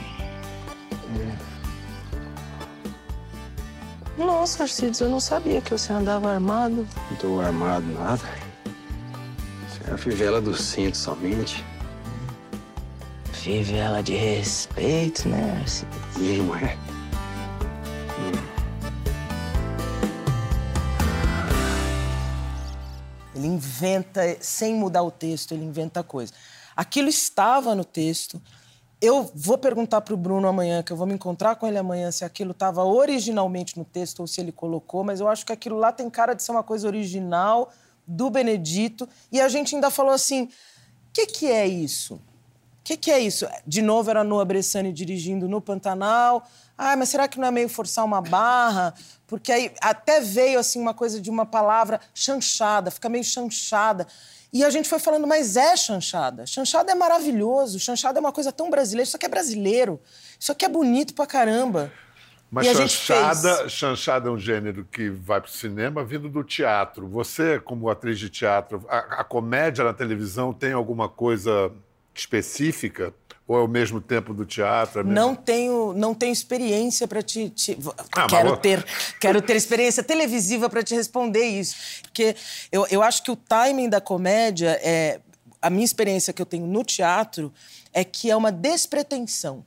Nossa, 4.18 4.64
Arcides, 4.64 5.02
eu 5.02 5.10
não 5.10 5.20
sabia 5.20 5.60
que 5.62 5.72
você 5.72 5.92
andava 5.92 6.32
armado. 6.32 6.88
Não 7.12 7.18
tô 7.18 7.40
armado 7.42 7.86
nada. 7.88 8.24
Isso 9.68 9.82
é 9.88 9.94
a 9.94 9.98
fivela 9.98 10.40
do 10.40 10.56
cinto 10.56 10.96
somente. 10.96 11.64
Fivela 13.34 14.02
de 14.02 14.16
respeito, 14.16 15.28
né, 15.28 15.60
Arcides? 15.62 16.38
Não 16.38 16.56
é? 16.56 16.78
Ele 23.36 23.48
inventa, 23.48 24.38
sem 24.40 24.74
mudar 24.74 25.04
o 25.04 25.12
texto, 25.12 25.52
ele 25.52 25.66
inventa 25.66 26.02
coisa. 26.02 26.32
Aquilo 26.74 27.10
estava 27.10 27.76
no 27.76 27.84
texto. 27.84 28.42
Eu 29.06 29.30
vou 29.36 29.56
perguntar 29.56 30.02
para 30.02 30.16
o 30.16 30.18
Bruno 30.18 30.48
amanhã, 30.48 30.82
que 30.82 30.92
eu 30.92 30.98
vou 30.98 31.06
me 31.06 31.14
encontrar 31.14 31.58
com 31.58 31.68
ele 31.68 31.78
amanhã, 31.78 32.12
se 32.12 32.26
aquilo 32.26 32.54
estava 32.54 32.84
originalmente 32.84 33.78
no 33.78 33.86
texto 33.86 34.22
ou 34.22 34.26
se 34.26 34.42
ele 34.42 34.52
colocou, 34.52 35.04
mas 35.04 35.20
eu 35.20 35.28
acho 35.28 35.46
que 35.46 35.54
aquilo 35.54 35.78
lá 35.78 35.92
tem 35.92 36.10
cara 36.10 36.34
de 36.34 36.42
ser 36.42 36.52
uma 36.52 36.64
coisa 36.64 36.88
original 36.88 37.72
do 38.08 38.32
Benedito. 38.32 39.08
E 39.32 39.40
a 39.40 39.48
gente 39.48 39.76
ainda 39.76 39.92
falou 39.92 40.12
assim: 40.12 40.46
o 40.46 40.50
que, 41.14 41.28
que 41.28 41.46
é 41.46 41.68
isso? 41.68 42.16
O 42.16 42.22
que, 42.84 42.98
que 42.98 43.12
é 43.12 43.20
isso? 43.20 43.48
De 43.66 43.80
novo 43.80 44.10
era 44.10 44.24
Noah 44.24 44.44
Bressani 44.44 44.92
dirigindo 44.92 45.48
no 45.48 45.62
Pantanal. 45.62 46.44
Ah, 46.76 46.98
mas 46.98 47.10
será 47.10 47.28
que 47.28 47.40
não 47.40 47.48
é 47.48 47.52
meio 47.52 47.70
forçar 47.70 48.04
uma 48.04 48.22
barra? 48.22 48.92
Porque 49.28 49.52
aí 49.52 49.72
até 49.82 50.20
veio 50.20 50.58
assim 50.58 50.82
uma 50.82 50.96
coisa 50.96 51.22
de 51.22 51.30
uma 51.30 51.46
palavra 51.46 52.02
chanchada, 52.12 52.90
fica 52.90 53.08
meio 53.08 53.24
chanchada. 53.24 54.08
E 54.56 54.64
a 54.64 54.70
gente 54.70 54.88
foi 54.88 55.00
falando, 55.00 55.28
mas 55.28 55.58
é 55.58 55.76
chanchada. 55.76 56.46
Chanchada 56.46 56.90
é 56.90 56.96
maravilhoso, 56.96 57.78
chanchada 57.78 58.20
é 58.20 58.22
uma 58.22 58.32
coisa 58.32 58.54
tão 58.54 58.70
brasileira. 58.70 59.06
Isso 59.06 59.18
aqui 59.18 59.26
é 59.26 59.30
brasileiro. 59.30 60.00
Isso 60.40 60.50
aqui 60.50 60.64
é 60.64 60.70
bonito 60.70 61.14
pra 61.14 61.28
caramba. 61.28 61.92
Mas 62.50 62.68
chanchada, 62.68 63.58
fez. 63.58 63.72
chanchada 63.74 64.30
é 64.30 64.32
um 64.32 64.40
gênero 64.40 64.88
que 64.90 65.10
vai 65.10 65.42
para 65.42 65.50
o 65.50 65.52
cinema 65.52 66.06
vindo 66.06 66.30
do 66.30 66.42
teatro. 66.42 67.06
Você, 67.06 67.60
como 67.60 67.90
atriz 67.90 68.18
de 68.18 68.30
teatro, 68.30 68.86
a, 68.88 69.20
a 69.20 69.24
comédia 69.26 69.84
na 69.84 69.94
televisão 69.94 70.54
tem 70.54 70.72
alguma 70.72 71.10
coisa 71.10 71.70
específica? 72.14 73.14
Ou 73.48 73.60
é 73.60 73.62
o 73.62 73.68
mesmo 73.68 74.02
tempo 74.02 74.34
do 74.34 74.44
teatro? 74.46 75.02
É 75.02 75.04
mesmo- 75.04 75.14
Não 75.16 75.36
tenho, 75.36 75.94
não 75.94 76.16
tenho 76.16 76.34
experiência 76.34 77.08
para 77.08 77.22
te, 77.22 77.50
te- 77.52 77.78
Ah, 78.16 78.26
quero 78.28 78.58
ter, 78.58 78.84
quero 79.22 79.42
ter 79.42 79.56
experiência 79.56 80.04
televisiva 80.04 80.68
para 80.70 80.82
te 80.82 80.96
responder 80.96 81.46
isso, 81.46 81.76
porque 82.02 82.36
eu, 82.72 82.88
eu 82.90 83.04
acho 83.04 83.22
que 83.22 83.30
o 83.30 83.36
timing 83.36 83.88
da 83.90 84.02
comédia 84.02 84.80
é 84.82 85.20
a 85.62 85.70
minha 85.70 85.86
experiência 85.86 86.34
que 86.34 86.42
eu 86.42 86.46
tenho 86.46 86.66
no 86.66 86.84
teatro 86.84 87.54
é 87.94 88.04
que 88.04 88.32
é 88.32 88.36
uma 88.36 88.52
despretensão. 88.52 89.64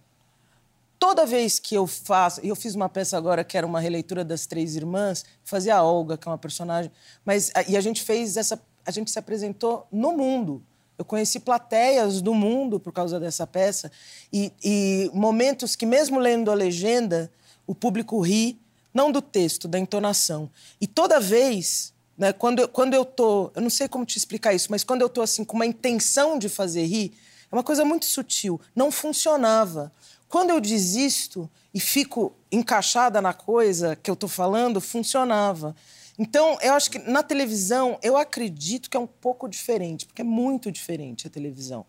Toda 0.98 1.24
vez 1.24 1.60
que 1.60 1.76
eu 1.76 1.86
faço, 1.86 2.44
e 2.44 2.48
eu 2.48 2.56
fiz 2.56 2.74
uma 2.74 2.88
peça 2.88 3.16
agora 3.16 3.44
que 3.44 3.56
era 3.56 3.64
uma 3.66 3.78
releitura 3.78 4.24
das 4.24 4.44
Três 4.46 4.74
Irmãs, 4.74 5.24
fazia 5.44 5.76
a 5.76 5.82
Olga, 5.84 6.18
que 6.18 6.26
é 6.26 6.30
uma 6.32 6.38
personagem, 6.38 6.90
mas 7.24 7.52
e 7.68 7.76
a 7.76 7.80
gente 7.80 8.02
fez 8.02 8.36
essa, 8.36 8.60
a 8.84 8.90
gente 8.90 9.08
se 9.08 9.18
apresentou 9.20 9.86
no 9.92 10.10
mundo. 10.16 10.64
Eu 10.98 11.04
conheci 11.04 11.38
plateias 11.38 12.20
do 12.20 12.34
mundo 12.34 12.80
por 12.80 12.92
causa 12.92 13.20
dessa 13.20 13.46
peça 13.46 13.90
e, 14.32 14.52
e 14.62 15.11
momentos 15.14 15.76
que 15.76 15.87
mesmo 15.87 16.18
lendo 16.18 16.50
a 16.50 16.54
legenda, 16.54 17.30
o 17.64 17.74
público 17.74 18.20
ri 18.20 18.58
não 18.92 19.12
do 19.12 19.22
texto, 19.22 19.68
da 19.68 19.78
entonação. 19.78 20.50
E 20.80 20.87
toda 20.87 21.20
vez, 21.20 21.94
né, 22.16 22.32
quando 22.32 22.66
quando 22.66 22.94
eu 22.94 23.04
tô, 23.04 23.52
eu 23.54 23.62
não 23.62 23.70
sei 23.70 23.87
como 23.87 24.04
te 24.04 24.16
explicar 24.16 24.52
isso, 24.54 24.68
mas 24.70 24.82
quando 24.82 25.02
eu 25.02 25.08
tô 25.08 25.22
assim 25.22 25.44
com 25.44 25.54
uma 25.54 25.66
intenção 25.66 26.37
de 26.37 26.48
fazer 26.48 26.84
rir, 26.84 27.12
é 27.50 27.54
uma 27.54 27.62
coisa 27.62 27.84
muito 27.84 28.04
sutil, 28.04 28.61
não 28.74 28.90
funcionava. 28.90 29.92
Quando 30.28 30.50
eu 30.50 30.61
desisto 30.61 31.48
e 31.72 31.80
fico 31.80 32.34
encaixada 32.50 33.22
na 33.22 33.32
coisa 33.32 33.96
que 33.96 34.11
eu 34.11 34.16
tô 34.16 34.26
falando, 34.26 34.80
funcionava. 34.80 35.76
Então, 36.18 36.59
eu 36.61 36.72
acho 36.74 36.90
que 36.90 36.98
na 36.98 37.22
televisão, 37.22 37.98
eu 38.02 38.16
acredito 38.16 38.90
que 38.90 38.96
é 38.96 39.00
um 39.00 39.07
pouco 39.07 39.48
diferente, 39.48 40.04
porque 40.04 40.22
é 40.22 40.24
muito 40.24 40.72
diferente 40.72 41.26
a 41.26 41.31
televisão. 41.31 41.87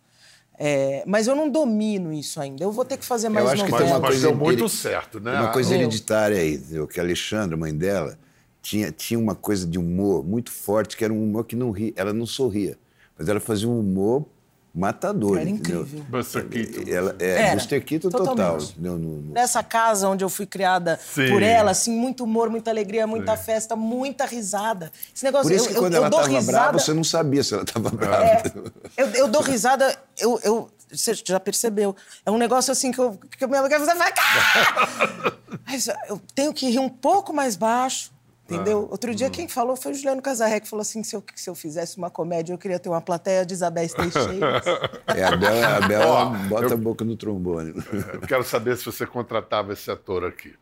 É, 0.62 1.04
mas 1.08 1.26
eu 1.26 1.36
não 1.36 1.50
domino 1.50 2.12
isso 2.12 2.40
ainda. 2.40 2.64
Eu 2.64 2.72
vou 2.72 2.84
ter 2.84 2.98
que 2.98 3.06
fazer 3.06 3.30
mais 3.30 3.48
acho 3.48 3.66
que 3.66 3.72
tem 3.72 3.86
uma 3.88 4.02
coisa 4.02 4.28
deu 4.28 4.36
muito 4.36 4.68
certo, 4.68 5.20
né? 5.20 5.40
Uma 5.40 5.54
coisa 5.54 5.74
Ah, 5.74 5.78
hereditária 5.78 6.38
aí, 6.38 6.56
entendeu? 6.56 6.86
que 6.86 7.00
a 7.00 7.04
Alexandra, 7.04 7.56
mãe 7.56 7.74
dela, 7.74 8.20
tinha, 8.62 8.92
tinha 8.92 9.18
uma 9.18 9.34
coisa 9.34 9.66
de 9.66 9.80
humor 9.80 10.24
muito 10.24 10.52
forte, 10.52 10.98
que 10.98 11.04
era 11.04 11.14
um 11.14 11.24
humor 11.24 11.46
que 11.46 11.56
não 11.56 11.72
ria. 11.72 11.94
Ela 11.96 12.12
não 12.12 12.26
sorria, 12.26 12.78
mas 13.18 13.30
ela 13.30 13.40
fazia 13.40 13.70
um 13.70 13.80
humor 13.80 14.26
matador. 14.74 15.38
Era 15.40 15.50
entendeu? 15.50 15.82
incrível. 15.82 16.06
Buster 16.10 16.48
Keaton. 16.48 16.92
Ela, 16.92 17.16
é, 17.20 17.30
Era, 17.30 17.56
Buster 17.56 17.84
Keaton 17.84 18.10
total. 18.10 18.58
No- 18.78 18.98
no- 18.98 19.34
Nessa 19.34 19.64
casa 19.64 20.08
onde 20.08 20.24
eu 20.24 20.30
fui 20.30 20.46
criada 20.46 21.00
Sim. 21.14 21.30
por 21.30 21.42
ela, 21.42 21.72
assim, 21.72 21.92
muito 21.92 22.24
humor, 22.24 22.50
muita 22.50 22.70
alegria, 22.70 23.06
muita 23.08 23.36
festa, 23.36 23.76
muita 23.76 24.26
risada. 24.26 24.92
Esse 25.14 25.24
negócio 25.26 25.48
Por 25.50 25.56
isso 25.56 25.66
eu, 25.66 25.72
que 25.72 25.78
eu- 25.78 25.82
quando 25.82 25.94
eu 25.94 25.98
ela 26.02 26.10
dou 26.10 26.20
estava 26.20 26.38
risada. 26.40 26.58
brava, 26.58 26.80
você 26.80 26.94
não 26.94 27.04
sabia 27.04 27.44
se 27.44 27.54
ela 27.54 27.64
estava 27.64 27.90
brava. 27.90 28.24
É, 28.24 28.44
eu, 28.98 29.08
eu 29.10 29.28
dou 29.28 29.42
risada, 29.42 29.98
eu, 30.18 30.40
eu- 30.44 30.70
você 30.92 31.14
já 31.14 31.40
percebeu. 31.40 31.96
É 32.26 32.32
um 32.32 32.38
negócio 32.38 32.72
assim 32.72 32.92
que 32.92 33.00
eu, 33.00 33.20
que 33.38 33.44
eu 33.44 33.54
aluguei, 33.56 33.78
você 33.78 33.94
vai. 33.94 34.12
"Ah!" 34.18 35.34
Mas 35.68 35.88
eu 36.10 36.20
tenho 36.34 36.52
que 36.54 36.68
rir 36.70 36.80
um 36.80 36.90
pouco 36.90 37.32
mais 37.34 37.56
baixo. 37.56 38.12
Entendeu? 38.50 38.86
Ah, 38.88 38.92
Outro 38.92 39.12
hum. 39.12 39.16
dia, 39.16 39.30
quem 39.30 39.48
falou 39.48 39.76
foi 39.76 39.92
o 39.92 39.96
Juliano 39.96 40.22
Casarré, 40.22 40.60
que 40.60 40.68
falou 40.68 40.82
assim: 40.82 41.04
se 41.04 41.16
eu, 41.16 41.24
se 41.36 41.50
eu 41.50 41.54
fizesse 41.54 41.98
uma 41.98 42.10
comédia, 42.10 42.52
eu 42.54 42.58
queria 42.58 42.80
ter 42.80 42.90
uma 42.90 43.00
plateia 43.02 43.46
de 43.46 43.54
Isabéis 43.54 43.94
Teixeiras. 43.96 44.66
É, 45.16 45.24
a 45.24 45.36
Bela, 45.38 45.78
a 45.78 45.82
Bela 45.82 46.06
Ó, 46.06 46.26
bota 46.48 46.66
eu- 46.66 46.74
a 46.74 46.78
boca 46.78 47.06
no 47.06 47.16
trombone. 47.16 47.74
Eu 48.14 48.22
quero 48.22 48.44
saber 48.44 48.76
se 48.78 48.86
você 48.86 49.06
contratava 49.06 49.74
esse 49.74 49.92
ator 49.92 50.26
aqui. 50.26 50.54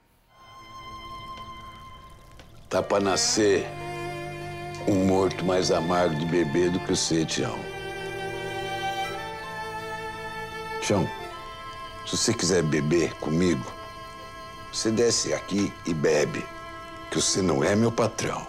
Tá 2.70 2.84
pra 2.84 3.00
nascer 3.00 3.66
um 4.88 5.06
morto 5.06 5.46
mais 5.46 5.72
amargo 5.72 6.16
de 6.16 6.26
beber 6.26 6.70
do 6.70 6.80
que 6.82 6.90
você, 6.94 7.24
Tião. 7.26 7.58
Tião, 10.82 11.08
se 12.06 12.16
você 12.18 12.34
quiser 12.34 12.64
beber 12.64 13.14
comigo, 13.16 13.64
Você 14.72 14.92
desce 14.92 15.34
aqui 15.34 15.74
e 15.88 15.94
bebe, 15.94 16.46
que 17.10 17.22
você 17.22 17.42
não 17.42 17.64
é 17.64 17.76
meu 17.76 17.92
patrão. 17.92 18.46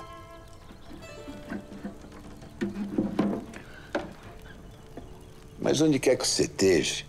Mas 5.60 5.80
onde 5.80 5.98
quer 5.98 6.16
que 6.16 6.26
você 6.26 6.44
esteja, 6.44 7.04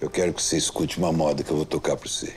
eu 0.00 0.08
quero 0.08 0.32
que 0.32 0.42
você 0.42 0.56
escute 0.56 0.98
uma 0.98 1.12
moda 1.12 1.42
que 1.42 1.50
eu 1.50 1.56
vou 1.56 1.66
tocar 1.66 1.96
para 1.96 2.08
você. 2.08 2.34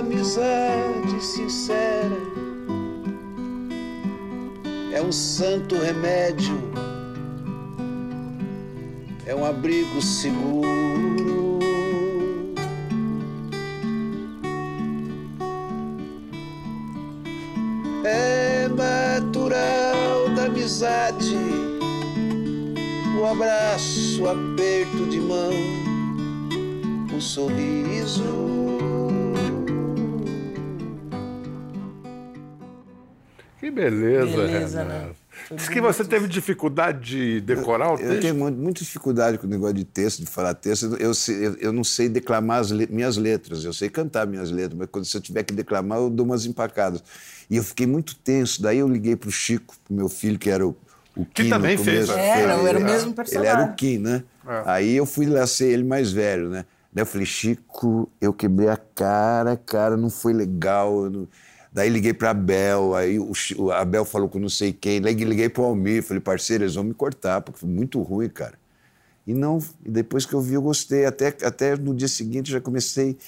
Amizade 0.00 1.24
sincera 1.24 1.85
é 4.96 5.02
um 5.02 5.12
santo 5.12 5.76
remédio, 5.76 6.58
é 9.26 9.34
um 9.34 9.44
abrigo 9.44 10.00
seguro. 10.00 11.58
É 18.06 18.68
natural 18.68 20.30
da 20.34 20.46
amizade 20.46 21.36
o 23.20 23.24
abraço, 23.26 24.22
o 24.22 24.28
aperto 24.30 25.04
de 25.10 25.20
mão, 25.20 25.52
o 27.14 27.20
sorriso. 27.20 28.46
Beleza, 33.76 34.36
Beleza, 34.36 34.82
Renato. 34.82 35.06
né? 35.06 35.10
Foi 35.48 35.56
Diz 35.58 35.68
que 35.68 35.80
você 35.82 36.02
teve 36.02 36.26
dificuldade 36.26 37.00
de 37.08 37.40
decorar 37.42 37.90
o 37.90 37.92
Eu 37.92 37.98
texto. 38.08 38.20
tenho 38.22 38.34
mu- 38.34 38.50
muita 38.50 38.80
dificuldade 38.80 39.36
com 39.38 39.46
o 39.46 39.50
negócio 39.50 39.74
de 39.74 39.84
texto, 39.84 40.20
de 40.20 40.26
falar 40.26 40.54
texto. 40.54 40.96
Eu, 40.98 41.12
eu, 41.12 41.56
eu 41.60 41.72
não 41.72 41.84
sei 41.84 42.08
declamar 42.08 42.60
as 42.60 42.70
le- 42.70 42.86
minhas 42.90 43.16
letras, 43.18 43.62
eu 43.64 43.72
sei 43.72 43.90
cantar 43.90 44.26
minhas 44.26 44.50
letras, 44.50 44.78
mas 44.78 44.88
quando 44.90 45.04
se 45.04 45.14
eu 45.16 45.20
tiver 45.20 45.42
que 45.42 45.52
declamar, 45.52 45.98
eu 45.98 46.08
dou 46.10 46.24
umas 46.24 46.46
empacadas. 46.46 47.04
E 47.50 47.56
eu 47.58 47.62
fiquei 47.62 47.86
muito 47.86 48.16
tenso. 48.16 48.62
Daí 48.62 48.78
eu 48.78 48.88
liguei 48.88 49.14
para 49.14 49.28
o 49.28 49.32
Chico, 49.32 49.74
pro 49.84 49.94
meu 49.94 50.08
filho, 50.08 50.38
que 50.38 50.48
era 50.50 50.66
o, 50.66 50.74
o 51.14 51.24
Que 51.26 51.42
Kim 51.42 51.44
no 51.44 51.50
também 51.50 51.76
fez, 51.76 52.06
começo. 52.06 52.14
né? 52.16 52.28
Era, 52.40 52.54
Ele- 52.58 52.68
era 52.70 52.78
o 52.78 52.82
mesmo 52.82 53.08
Ele 53.08 53.14
personagem. 53.14 53.52
era 53.52 53.64
o 53.70 53.74
Kim, 53.74 53.98
né? 53.98 54.24
É. 54.48 54.62
Aí 54.64 54.96
eu 54.96 55.04
fui 55.04 55.26
lá 55.26 55.46
ser 55.46 55.66
ele 55.66 55.84
mais 55.84 56.10
velho, 56.10 56.48
né? 56.48 56.64
Daí 56.92 57.02
eu 57.02 57.06
falei, 57.06 57.26
Chico, 57.26 58.10
eu 58.22 58.32
quebrei 58.32 58.68
a 58.70 58.76
cara, 58.78 59.54
cara, 59.54 59.98
não 59.98 60.08
foi 60.08 60.32
legal. 60.32 61.04
eu 61.04 61.10
não- 61.10 61.28
Daí 61.76 61.90
liguei 61.90 62.14
para 62.14 62.30
Abel, 62.30 62.94
aí 62.94 63.18
o, 63.18 63.32
o 63.58 63.70
Abel 63.70 64.02
falou 64.06 64.30
com 64.30 64.38
não 64.38 64.48
sei 64.48 64.72
quem. 64.72 64.98
Daí 64.98 65.12
liguei 65.12 65.46
para 65.50 65.60
o 65.60 65.66
Almir, 65.66 66.02
falei, 66.02 66.22
parceiro, 66.22 66.64
eles 66.64 66.74
vão 66.74 66.84
me 66.84 66.94
cortar, 66.94 67.42
porque 67.42 67.60
foi 67.60 67.68
muito 67.68 68.00
ruim, 68.00 68.30
cara. 68.30 68.54
E 69.26 69.34
não, 69.34 69.58
e 69.84 69.90
depois 69.90 70.24
que 70.24 70.32
eu 70.32 70.40
vi, 70.40 70.54
eu 70.54 70.62
gostei. 70.62 71.04
Até, 71.04 71.36
até 71.44 71.76
no 71.76 71.94
dia 71.94 72.08
seguinte 72.08 72.50
já 72.50 72.62
comecei 72.62 73.18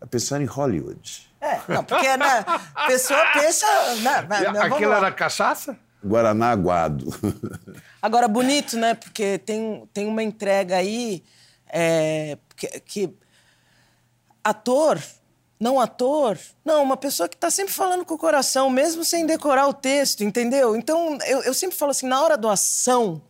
a 0.00 0.06
pensar 0.08 0.42
em 0.42 0.44
Hollywood. 0.44 1.30
É, 1.40 1.60
não, 1.72 1.84
porque 1.84 2.16
né, 2.16 2.44
a 2.74 2.86
pessoa 2.88 3.24
pensa. 3.32 3.64
né, 4.02 4.22
né, 4.22 4.50
né, 4.50 4.60
Aquilo 4.60 4.92
era 4.92 5.12
cachaça? 5.12 5.78
Guaraná 6.04 6.50
aguado. 6.50 7.14
Agora, 8.02 8.26
bonito, 8.26 8.76
né? 8.76 8.94
Porque 8.94 9.38
tem, 9.38 9.88
tem 9.92 10.08
uma 10.08 10.24
entrega 10.24 10.74
aí 10.74 11.22
é, 11.68 12.38
que, 12.56 12.66
que 12.80 13.14
ator, 14.42 14.98
não 15.60 15.80
ator, 15.80 16.38
não, 16.64 16.82
uma 16.82 16.96
pessoa 16.96 17.28
que 17.28 17.34
está 17.36 17.50
sempre 17.50 17.72
falando 17.72 18.04
com 18.04 18.14
o 18.14 18.18
coração, 18.18 18.70
mesmo 18.70 19.04
sem 19.04 19.26
decorar 19.26 19.66
o 19.68 19.74
texto, 19.74 20.22
entendeu? 20.22 20.76
Então, 20.76 21.18
eu, 21.26 21.42
eu 21.42 21.54
sempre 21.54 21.76
falo 21.76 21.90
assim, 21.90 22.06
na 22.06 22.22
hora 22.22 22.36
do 22.36 22.48
ação, 22.48 23.20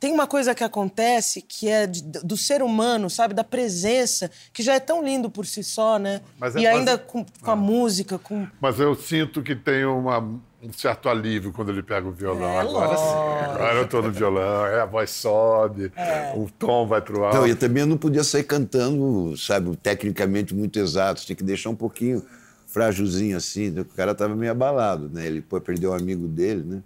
tem 0.00 0.12
uma 0.12 0.26
coisa 0.26 0.54
que 0.54 0.62
acontece 0.64 1.40
que 1.40 1.68
é 1.68 1.86
de- 1.86 2.02
do 2.02 2.36
ser 2.36 2.62
humano, 2.62 3.08
sabe? 3.08 3.32
Da 3.34 3.44
presença, 3.44 4.30
que 4.52 4.62
já 4.62 4.74
é 4.74 4.80
tão 4.80 5.02
lindo 5.02 5.30
por 5.30 5.46
si 5.46 5.62
só, 5.62 5.98
né? 5.98 6.20
Mas 6.38 6.56
é- 6.56 6.60
e 6.60 6.66
ainda 6.66 6.92
mas- 6.98 7.06
com, 7.06 7.24
com 7.42 7.50
a 7.50 7.56
música, 7.56 8.18
com... 8.18 8.46
Mas 8.60 8.78
eu 8.80 8.94
sinto 8.94 9.42
que 9.42 9.54
tem 9.56 9.84
uma- 9.84 10.40
um 10.64 10.72
certo 10.72 11.08
alívio 11.08 11.52
quando 11.52 11.70
ele 11.70 11.82
pega 11.82 12.06
o 12.08 12.12
violão. 12.12 12.48
É, 12.48 12.60
agora 12.60 12.96
sim, 12.96 13.50
agora 13.50 13.74
eu 13.74 13.88
tô 13.88 14.00
no 14.02 14.10
violão, 14.10 14.66
é, 14.66 14.80
a 14.80 14.86
voz 14.86 15.10
sobe, 15.10 15.92
o 16.34 16.48
tom 16.58 16.86
vai 16.86 17.00
pro 17.00 17.24
alto. 17.24 17.36
Então, 17.36 17.46
eu 17.46 17.56
também 17.56 17.84
não 17.84 17.96
podia 17.96 18.24
sair 18.24 18.44
cantando, 18.44 19.36
sabe, 19.36 19.76
tecnicamente 19.76 20.54
muito 20.54 20.78
exato. 20.78 21.24
Tinha 21.24 21.36
que 21.36 21.44
deixar 21.44 21.70
um 21.70 21.76
pouquinho 21.76 22.24
frágilzinho 22.66 23.36
assim. 23.36 23.70
né? 23.70 23.82
O 23.82 23.84
cara 23.84 24.14
tava 24.14 24.34
meio 24.34 24.50
abalado, 24.50 25.08
né? 25.12 25.26
Ele 25.26 25.40
pô, 25.40 25.60
perdeu 25.60 25.92
um 25.92 25.94
amigo 25.94 26.26
dele, 26.26 26.64
né? 26.64 26.82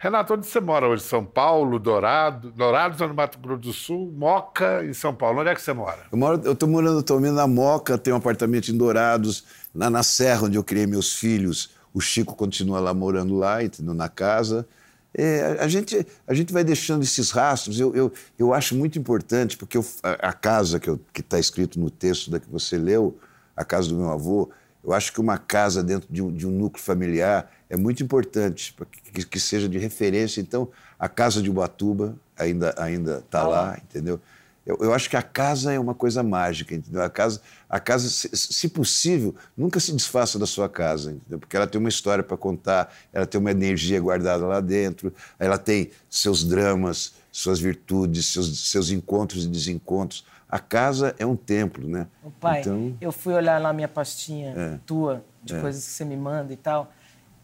Renato, 0.00 0.34
onde 0.34 0.44
você 0.48 0.58
mora 0.58 0.88
hoje? 0.88 1.04
São 1.04 1.24
Paulo, 1.24 1.78
Dourado? 1.78 2.50
Dourados 2.50 2.98
no 2.98 3.14
Mato 3.14 3.38
Grosso 3.38 3.60
do 3.60 3.72
Sul, 3.72 4.12
Moca 4.16 4.84
em 4.84 4.92
São 4.92 5.14
Paulo. 5.14 5.40
Onde 5.40 5.50
é 5.50 5.54
que 5.54 5.62
você 5.62 5.72
mora? 5.72 6.00
Eu, 6.10 6.18
moro, 6.18 6.40
eu 6.44 6.56
tô 6.56 6.66
morando 6.66 6.98
atualmente 6.98 7.34
na 7.34 7.46
Moca, 7.46 7.96
tenho 7.96 8.16
um 8.16 8.18
apartamento 8.18 8.68
em 8.68 8.76
Dourados, 8.76 9.44
lá 9.72 9.88
na 9.88 10.02
Serra, 10.02 10.46
onde 10.46 10.58
eu 10.58 10.64
criei 10.64 10.88
meus 10.88 11.14
filhos. 11.14 11.70
O 11.94 12.00
Chico 12.00 12.34
continua 12.34 12.80
lá 12.80 12.94
morando 12.94 13.36
lá, 13.36 13.62
entendeu? 13.62 13.94
na 13.94 14.08
casa. 14.08 14.66
É, 15.14 15.58
a, 15.60 15.68
gente, 15.68 16.06
a 16.26 16.32
gente 16.32 16.52
vai 16.52 16.64
deixando 16.64 17.02
esses 17.02 17.30
rastros. 17.30 17.78
Eu, 17.78 17.94
eu, 17.94 18.12
eu 18.38 18.54
acho 18.54 18.74
muito 18.74 18.98
importante, 18.98 19.56
porque 19.58 19.76
eu- 19.76 19.84
a, 20.02 20.28
a 20.30 20.32
casa 20.32 20.80
que 20.80 20.90
está 21.20 21.38
escrito 21.38 21.78
no 21.78 21.90
texto 21.90 22.30
da 22.30 22.40
que 22.40 22.48
você 22.48 22.78
leu, 22.78 23.18
a 23.54 23.64
casa 23.64 23.88
do 23.90 23.96
meu 23.96 24.10
avô, 24.10 24.50
eu 24.82 24.92
acho 24.92 25.12
que 25.12 25.20
uma 25.20 25.36
casa 25.38 25.82
dentro 25.82 26.08
de 26.10 26.22
um, 26.22 26.32
de 26.32 26.46
um 26.46 26.50
núcleo 26.50 26.82
familiar 26.82 27.50
é 27.68 27.76
muito 27.76 28.02
importante, 28.02 28.72
para 28.72 28.86
que, 28.86 29.26
que 29.26 29.38
seja 29.40 29.68
de 29.68 29.78
referência. 29.78 30.40
Então, 30.40 30.68
a 30.98 31.08
casa 31.08 31.42
de 31.42 31.50
Ubatuba 31.50 32.16
ainda 32.36 32.74
ainda 32.78 33.18
está 33.18 33.46
lá, 33.46 33.78
entendeu? 33.82 34.18
Eu, 34.64 34.78
eu 34.80 34.94
acho 34.94 35.10
que 35.10 35.16
a 35.16 35.22
casa 35.22 35.72
é 35.72 35.78
uma 35.78 35.94
coisa 35.94 36.22
mágica, 36.22 36.74
entendeu? 36.74 37.02
A 37.02 37.10
casa, 37.10 37.40
a 37.68 37.80
casa 37.80 38.08
se, 38.08 38.28
se 38.36 38.68
possível, 38.68 39.34
nunca 39.56 39.80
se 39.80 39.92
desfaça 39.92 40.38
da 40.38 40.46
sua 40.46 40.68
casa, 40.68 41.10
entendeu? 41.12 41.38
Porque 41.40 41.56
ela 41.56 41.66
tem 41.66 41.80
uma 41.80 41.88
história 41.88 42.22
para 42.22 42.36
contar, 42.36 42.94
ela 43.12 43.26
tem 43.26 43.40
uma 43.40 43.50
energia 43.50 44.00
guardada 44.00 44.46
lá 44.46 44.60
dentro, 44.60 45.12
ela 45.38 45.58
tem 45.58 45.90
seus 46.08 46.44
dramas, 46.44 47.14
suas 47.32 47.58
virtudes, 47.58 48.26
seus, 48.26 48.68
seus 48.70 48.90
encontros 48.90 49.44
e 49.44 49.48
desencontros. 49.48 50.24
A 50.48 50.58
casa 50.60 51.14
é 51.18 51.26
um 51.26 51.34
templo, 51.34 51.88
né? 51.88 52.06
Ô, 52.22 52.30
pai, 52.30 52.60
Então, 52.60 52.94
eu 53.00 53.10
fui 53.10 53.32
olhar 53.34 53.60
lá 53.60 53.72
minha 53.72 53.88
pastinha 53.88 54.54
É. 54.56 54.78
tua, 54.86 55.24
de 55.42 55.54
É. 55.54 55.60
coisas 55.60 55.82
que 55.84 55.90
você 55.90 56.04
me 56.04 56.16
manda 56.16 56.52
e 56.52 56.56
tal, 56.56 56.92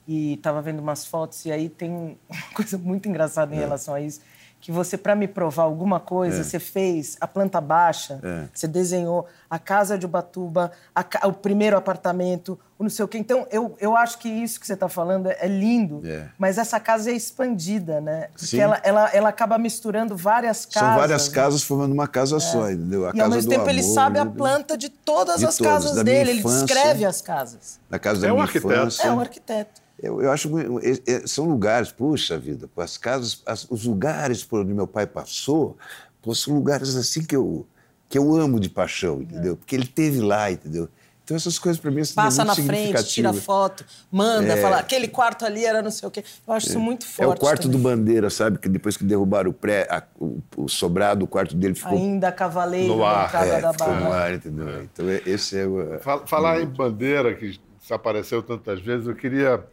e 0.06 0.36
tava 0.36 0.62
vendo 0.62 0.78
umas 0.78 1.04
fotos, 1.04 1.44
e 1.46 1.50
aí 1.50 1.68
tem 1.68 1.90
um- 1.90 2.16
uma 2.30 2.54
coisa 2.54 2.78
muito 2.78 3.08
engraçada 3.08 3.52
em 3.54 3.58
É. 3.58 3.60
relação 3.60 3.92
a 3.94 4.00
isso, 4.00 4.20
que 4.60 4.72
você, 4.72 4.96
para 4.98 5.14
me 5.14 5.28
provar 5.28 5.62
alguma 5.62 6.00
coisa, 6.00 6.40
É. 6.40 6.42
você 6.42 6.58
fez 6.58 7.16
a 7.20 7.28
planta 7.28 7.60
baixa, 7.60 8.18
É. 8.22 8.48
você 8.52 8.66
desenhou 8.66 9.26
a 9.48 9.58
casa 9.58 9.96
de 9.96 10.04
Ubatuba, 10.04 10.72
a 10.94 11.04
o 11.28 11.32
primeiro 11.32 11.76
apartamento, 11.76 12.58
o 12.78 12.82
não 12.82 12.90
sei 12.90 13.04
o 13.04 13.08
quê. 13.08 13.18
Então, 13.18 13.46
eu, 13.52 13.76
eu 13.80 13.96
acho 13.96 14.18
que 14.18 14.28
isso 14.28 14.58
que 14.60 14.66
você 14.66 14.74
está 14.74 14.88
falando 14.88 15.28
é 15.30 15.46
lindo, 15.46 16.02
É. 16.04 16.28
mas 16.36 16.58
essa 16.58 16.78
casa 16.80 17.10
é 17.10 17.14
expandida, 17.14 18.00
né? 18.00 18.28
Porque 18.32 18.46
Sim. 18.46 18.60
ela, 18.60 18.80
ela, 18.82 19.08
ela 19.12 19.28
acaba 19.28 19.56
misturando 19.58 20.16
várias 20.16 20.66
casas. 20.66 20.88
são 20.90 20.98
várias 20.98 21.28
né? 21.28 21.34
casas 21.34 21.62
formando 21.62 21.92
uma 21.92 22.08
casa 22.08 22.38
só, 22.40 22.68
entendeu? 22.70 23.06
A 23.06 23.10
E 23.10 23.12
casa 23.12 23.24
ao 23.24 23.30
mesmo 23.30 23.50
tempo 23.50 23.70
ele 23.70 23.80
amor, 23.80 23.94
sabe 23.94 24.18
a 24.18 24.24
né? 24.24 24.32
planta 24.36 24.76
de 24.76 24.88
todas 24.88 25.38
De 25.38 25.46
as 25.46 25.56
todas, 25.56 25.72
casas 25.72 25.96
da 25.96 26.02
dele, 26.02 26.32
infância. 26.32 26.56
ele 26.58 26.66
descreve 26.66 27.04
as 27.04 27.20
casas. 27.22 27.78
Na 27.88 27.98
casa 27.98 28.18
É 28.18 28.28
da 28.28 28.32
um 28.32 28.36
minha 28.36 28.44
arquiteto. 28.44 28.74
infância. 28.74 29.02
É 29.06 29.12
um 29.12 29.20
arquiteto. 29.20 29.87
Eu, 30.00 30.22
eu 30.22 30.30
acho 30.30 30.48
muito- 30.48 30.78
é- 30.80 31.12
é- 31.12 31.26
são 31.26 31.46
lugares, 31.48 31.90
puxa 31.90 32.38
vida, 32.38 32.68
as 32.76 32.96
casas, 32.96 33.42
as- 33.44 33.66
os 33.68 33.84
lugares 33.84 34.44
por 34.44 34.60
onde 34.60 34.72
meu 34.72 34.86
pai 34.86 35.06
passou, 35.06 35.76
pô, 36.22 36.34
são 36.34 36.54
lugares 36.54 36.94
assim 36.96 37.22
que 37.24 37.34
eu 37.36 37.66
que 38.10 38.16
eu 38.16 38.34
amo 38.34 38.58
de 38.58 38.70
paixão, 38.70 39.20
entendeu? 39.20 39.54
Porque 39.54 39.76
ele 39.76 39.86
teve 39.86 40.20
lá, 40.22 40.50
entendeu? 40.50 40.88
Então 41.22 41.36
essas 41.36 41.58
coisas 41.58 41.78
para 41.78 41.90
mim 41.90 42.02
são 42.04 42.14
Passa 42.14 42.42
na 42.42 42.54
muito 42.54 42.66
frente, 42.66 43.04
tira 43.04 43.34
foto, 43.34 43.84
manda, 44.10 44.54
É. 44.54 44.62
fala, 44.62 44.78
aquele 44.78 45.06
quarto 45.08 45.44
ali 45.44 45.62
era 45.66 45.82
não 45.82 45.90
sei 45.90 46.08
o 46.08 46.10
quê. 46.10 46.24
Eu 46.46 46.54
acho 46.54 46.68
isso 46.68 46.80
muito 46.80 47.04
É 47.04 47.06
forte. 47.06 47.36
o 47.36 47.40
quarto 47.40 47.68
do 47.68 47.76
também. 47.76 47.82
Bandeira, 47.98 48.30
sabe? 48.30 48.56
Que 48.58 48.66
depois 48.66 48.96
que 48.96 49.04
derrubaram 49.04 49.50
o 49.50 49.52
pré, 49.52 49.86
a- 49.90 50.02
o, 50.18 50.38
o 50.56 50.68
sobrado, 50.70 51.26
o 51.26 51.28
quarto 51.28 51.54
dele 51.54 51.74
ficou 51.74 51.98
Ainda 51.98 52.32
cavaleiro 52.32 52.88
No 52.94 53.00
na 53.00 53.08
ar, 53.08 53.26
entrada 53.26 53.46
é, 53.46 53.60
da 53.60 53.72
ficou 53.74 53.88
no 53.94 54.00
barra. 54.04 54.16
ar, 54.22 54.34
entendeu? 54.34 54.82
Então 54.84 55.06
é- 55.06 55.22
esse 55.26 55.58
é 55.58 55.66
o 55.66 55.98
Fal- 56.00 56.26
Falar 56.26 56.62
em 56.62 56.66
bandeira, 56.66 57.34
que 57.34 57.60
se 57.88 57.94
apareceu 57.94 58.42
tantas 58.42 58.82
vezes, 58.82 59.06
eu 59.06 59.14
queria 59.14 59.66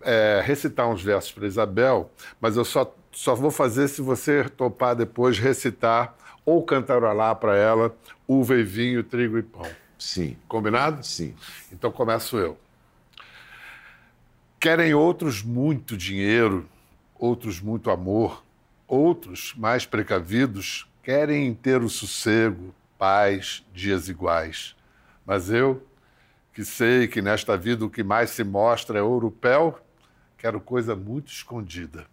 é, 0.00 0.42
recitar 0.42 0.88
uns 0.88 1.02
versos 1.02 1.30
para 1.30 1.46
Isabel, 1.46 2.10
mas 2.40 2.56
eu 2.56 2.64
só, 2.64 2.96
só 3.12 3.34
vou 3.34 3.50
fazer 3.50 3.86
se 3.86 4.00
você 4.00 4.44
topar 4.44 4.96
depois 4.96 5.38
recitar 5.38 6.16
ou 6.42 6.64
cantarolar 6.64 7.36
para 7.36 7.54
ela 7.54 7.94
uva 8.26 8.54
e 8.56 8.62
vinho, 8.62 9.04
trigo 9.04 9.36
e 9.36 9.42
pão. 9.42 9.70
sim, 9.98 10.38
Combinado? 10.48 11.04
sim. 11.04 11.34
Então 11.70 11.92
começo 11.92 12.38
eu. 12.38 12.58
Querem 14.58 14.94
outros 14.94 15.42
muito 15.42 15.98
dinheiro, 15.98 16.66
outros 17.14 17.60
muito 17.60 17.90
amor, 17.90 18.42
outros 18.88 19.52
mais 19.54 19.84
precavidos, 19.84 20.88
querem 21.02 21.52
ter 21.52 21.82
o 21.82 21.90
sossego, 21.90 22.74
paz, 22.96 23.62
dias 23.74 24.08
iguais. 24.08 24.74
Mas 25.26 25.50
eu, 25.50 25.86
que 26.60 26.64
sei 26.66 27.08
que 27.08 27.22
nesta 27.22 27.56
vida 27.56 27.86
o 27.86 27.90
que 27.90 28.02
mais 28.02 28.28
se 28.30 28.44
mostra 28.44 28.98
é 28.98 29.00
europeu, 29.00 29.78
quero 30.36 30.60
coisa 30.60 30.94
muito 30.94 31.32
escondida. 31.32 32.04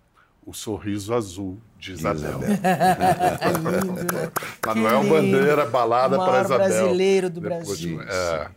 O 0.45 0.53
sorriso 0.53 1.13
azul 1.13 1.57
de 1.77 1.91
Isabel. 1.91 2.39
Isabel. 2.39 2.49
Lindo. 3.83 4.31
Manuel 4.65 5.01
Que 5.01 5.09
Bandeira, 5.09 5.65
balada 5.65 6.17
para 6.17 6.41
Isabel. 6.43 6.67
brasileiro 6.69 7.29
do 7.29 7.41
Depois 7.41 7.65
Brasil. 7.67 7.99
de- 7.99 8.05
é. 8.09 8.47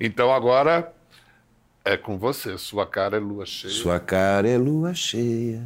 Então 0.00 0.32
agora 0.34 0.92
é 1.84 1.96
com 1.96 2.18
você. 2.18 2.58
Sua 2.58 2.84
cara 2.84 3.16
é 3.16 3.20
lua 3.20 3.46
cheia. 3.46 3.72
Sua 3.72 4.00
cara 4.00 4.48
é 4.48 4.58
lua 4.58 4.92
cheia, 4.94 5.62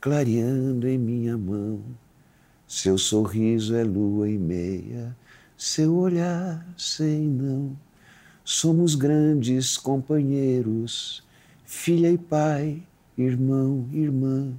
clareando 0.00 0.86
em 0.86 0.96
minha 0.98 1.36
mão. 1.36 1.82
Seu 2.68 2.96
sorriso 2.96 3.74
é 3.74 3.82
lua 3.82 4.28
e 4.28 4.38
meia, 4.38 5.16
seu 5.56 5.96
olhar 5.96 6.64
sem 6.78 7.18
não. 7.22 7.76
Somos 8.48 8.94
grandes 8.94 9.76
companheiros, 9.76 11.20
filha 11.64 12.12
e 12.12 12.16
pai, 12.16 12.80
irmão, 13.18 13.88
irmã. 13.92 14.52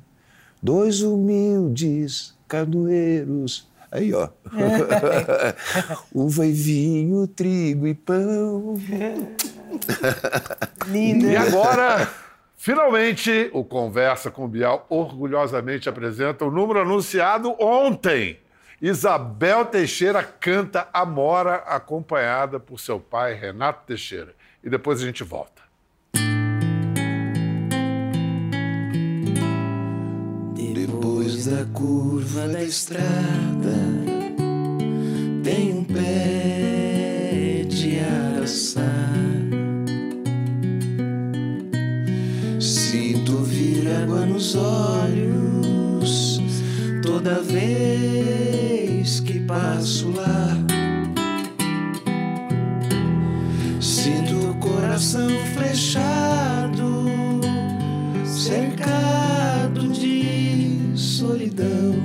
Dois 0.61 1.01
humildes 1.01 2.35
carnoeiros. 2.49 3.65
Aí, 3.89 4.13
ó. 4.13 4.27
Uva 6.13 6.45
e 6.45 6.51
vinho, 6.51 7.25
trigo 7.27 7.87
e 7.87 7.93
pão. 7.93 8.75
Lindo. 10.91 11.27
E 11.27 11.37
agora, 11.37 12.11
finalmente, 12.57 13.49
o 13.53 13.63
Conversa 13.63 14.29
com 14.29 14.49
Bial 14.49 14.85
orgulhosamente 14.89 15.87
apresenta 15.87 16.43
o 16.43 16.51
número 16.51 16.81
anunciado 16.81 17.55
ontem. 17.57 18.37
Isabel 18.81 19.65
Teixeira 19.65 20.23
canta 20.23 20.87
Amora, 20.93 21.55
acompanhada 21.55 22.59
por 22.59 22.79
seu 22.79 22.99
pai, 22.99 23.33
Renato 23.33 23.87
Teixeira. 23.87 24.35
E 24.63 24.69
depois 24.69 25.01
a 25.01 25.05
gente 25.05 25.23
volta. 25.23 25.63
Depois 30.75 31.47
da 31.47 31.65
curva 31.73 32.47
da 32.47 32.63
estrada, 32.63 33.03
tem 35.43 35.73
um 35.73 35.83
pé 35.83 37.63
de 37.67 37.99
araçá. 37.99 38.81
Sinto 42.59 43.37
vir 43.43 43.87
água 44.03 44.25
nos 44.25 44.55
olhos 44.55 46.39
toda 47.01 47.41
vez 47.41 47.96
passo 49.47 50.11
lá. 50.11 50.57
Sinto 53.79 54.51
o 54.51 54.55
coração 54.55 55.29
flechado, 55.55 57.07
cercado 58.25 59.87
de 59.87 60.91
solidão. 60.95 61.95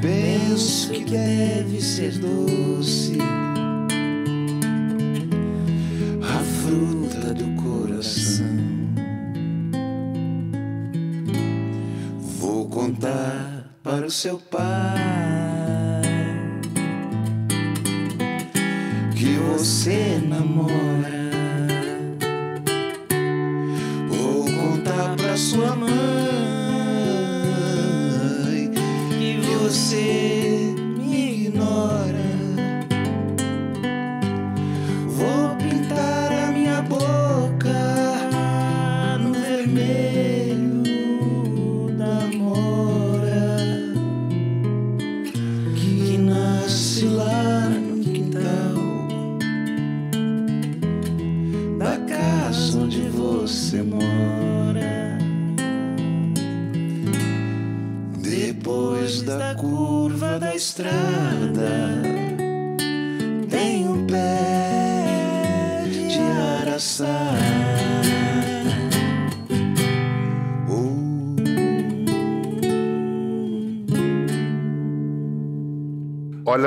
Penso 0.00 0.90
que 0.90 1.04
deve 1.04 1.80
ser 1.80 2.18
doce 2.18 3.18
a 6.22 6.38
fruta 6.62 7.34
do 7.34 7.62
coração. 7.62 8.46
Vou 12.40 12.66
contar 12.68 13.51
para 13.92 14.06
o 14.06 14.10
seu 14.10 14.38
pai 14.38 14.62
que 19.14 19.36
você 19.36 20.18
namora. 20.26 21.21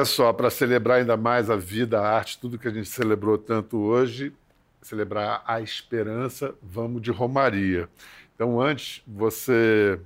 Olha 0.06 0.12
só, 0.14 0.32
para 0.32 0.52
celebrar 0.52 1.00
ainda 1.00 1.18
mais 1.18 1.50
a 1.50 1.56
vida, 1.56 2.00
a 2.00 2.08
arte, 2.08 2.38
tudo 2.38 2.60
que 2.60 2.68
a 2.68 2.72
gente 2.72 2.88
celebrou 2.88 3.40
tanto 3.40 3.78
hoje, 3.80 4.32
celebrar 4.80 5.44
a 5.48 5.60
esperança, 5.62 6.54
vamos 6.62 7.02
de 7.02 7.10
Romaria. 7.10 7.90
Então, 8.36 8.62
antes, 8.62 9.02
você 9.08 10.00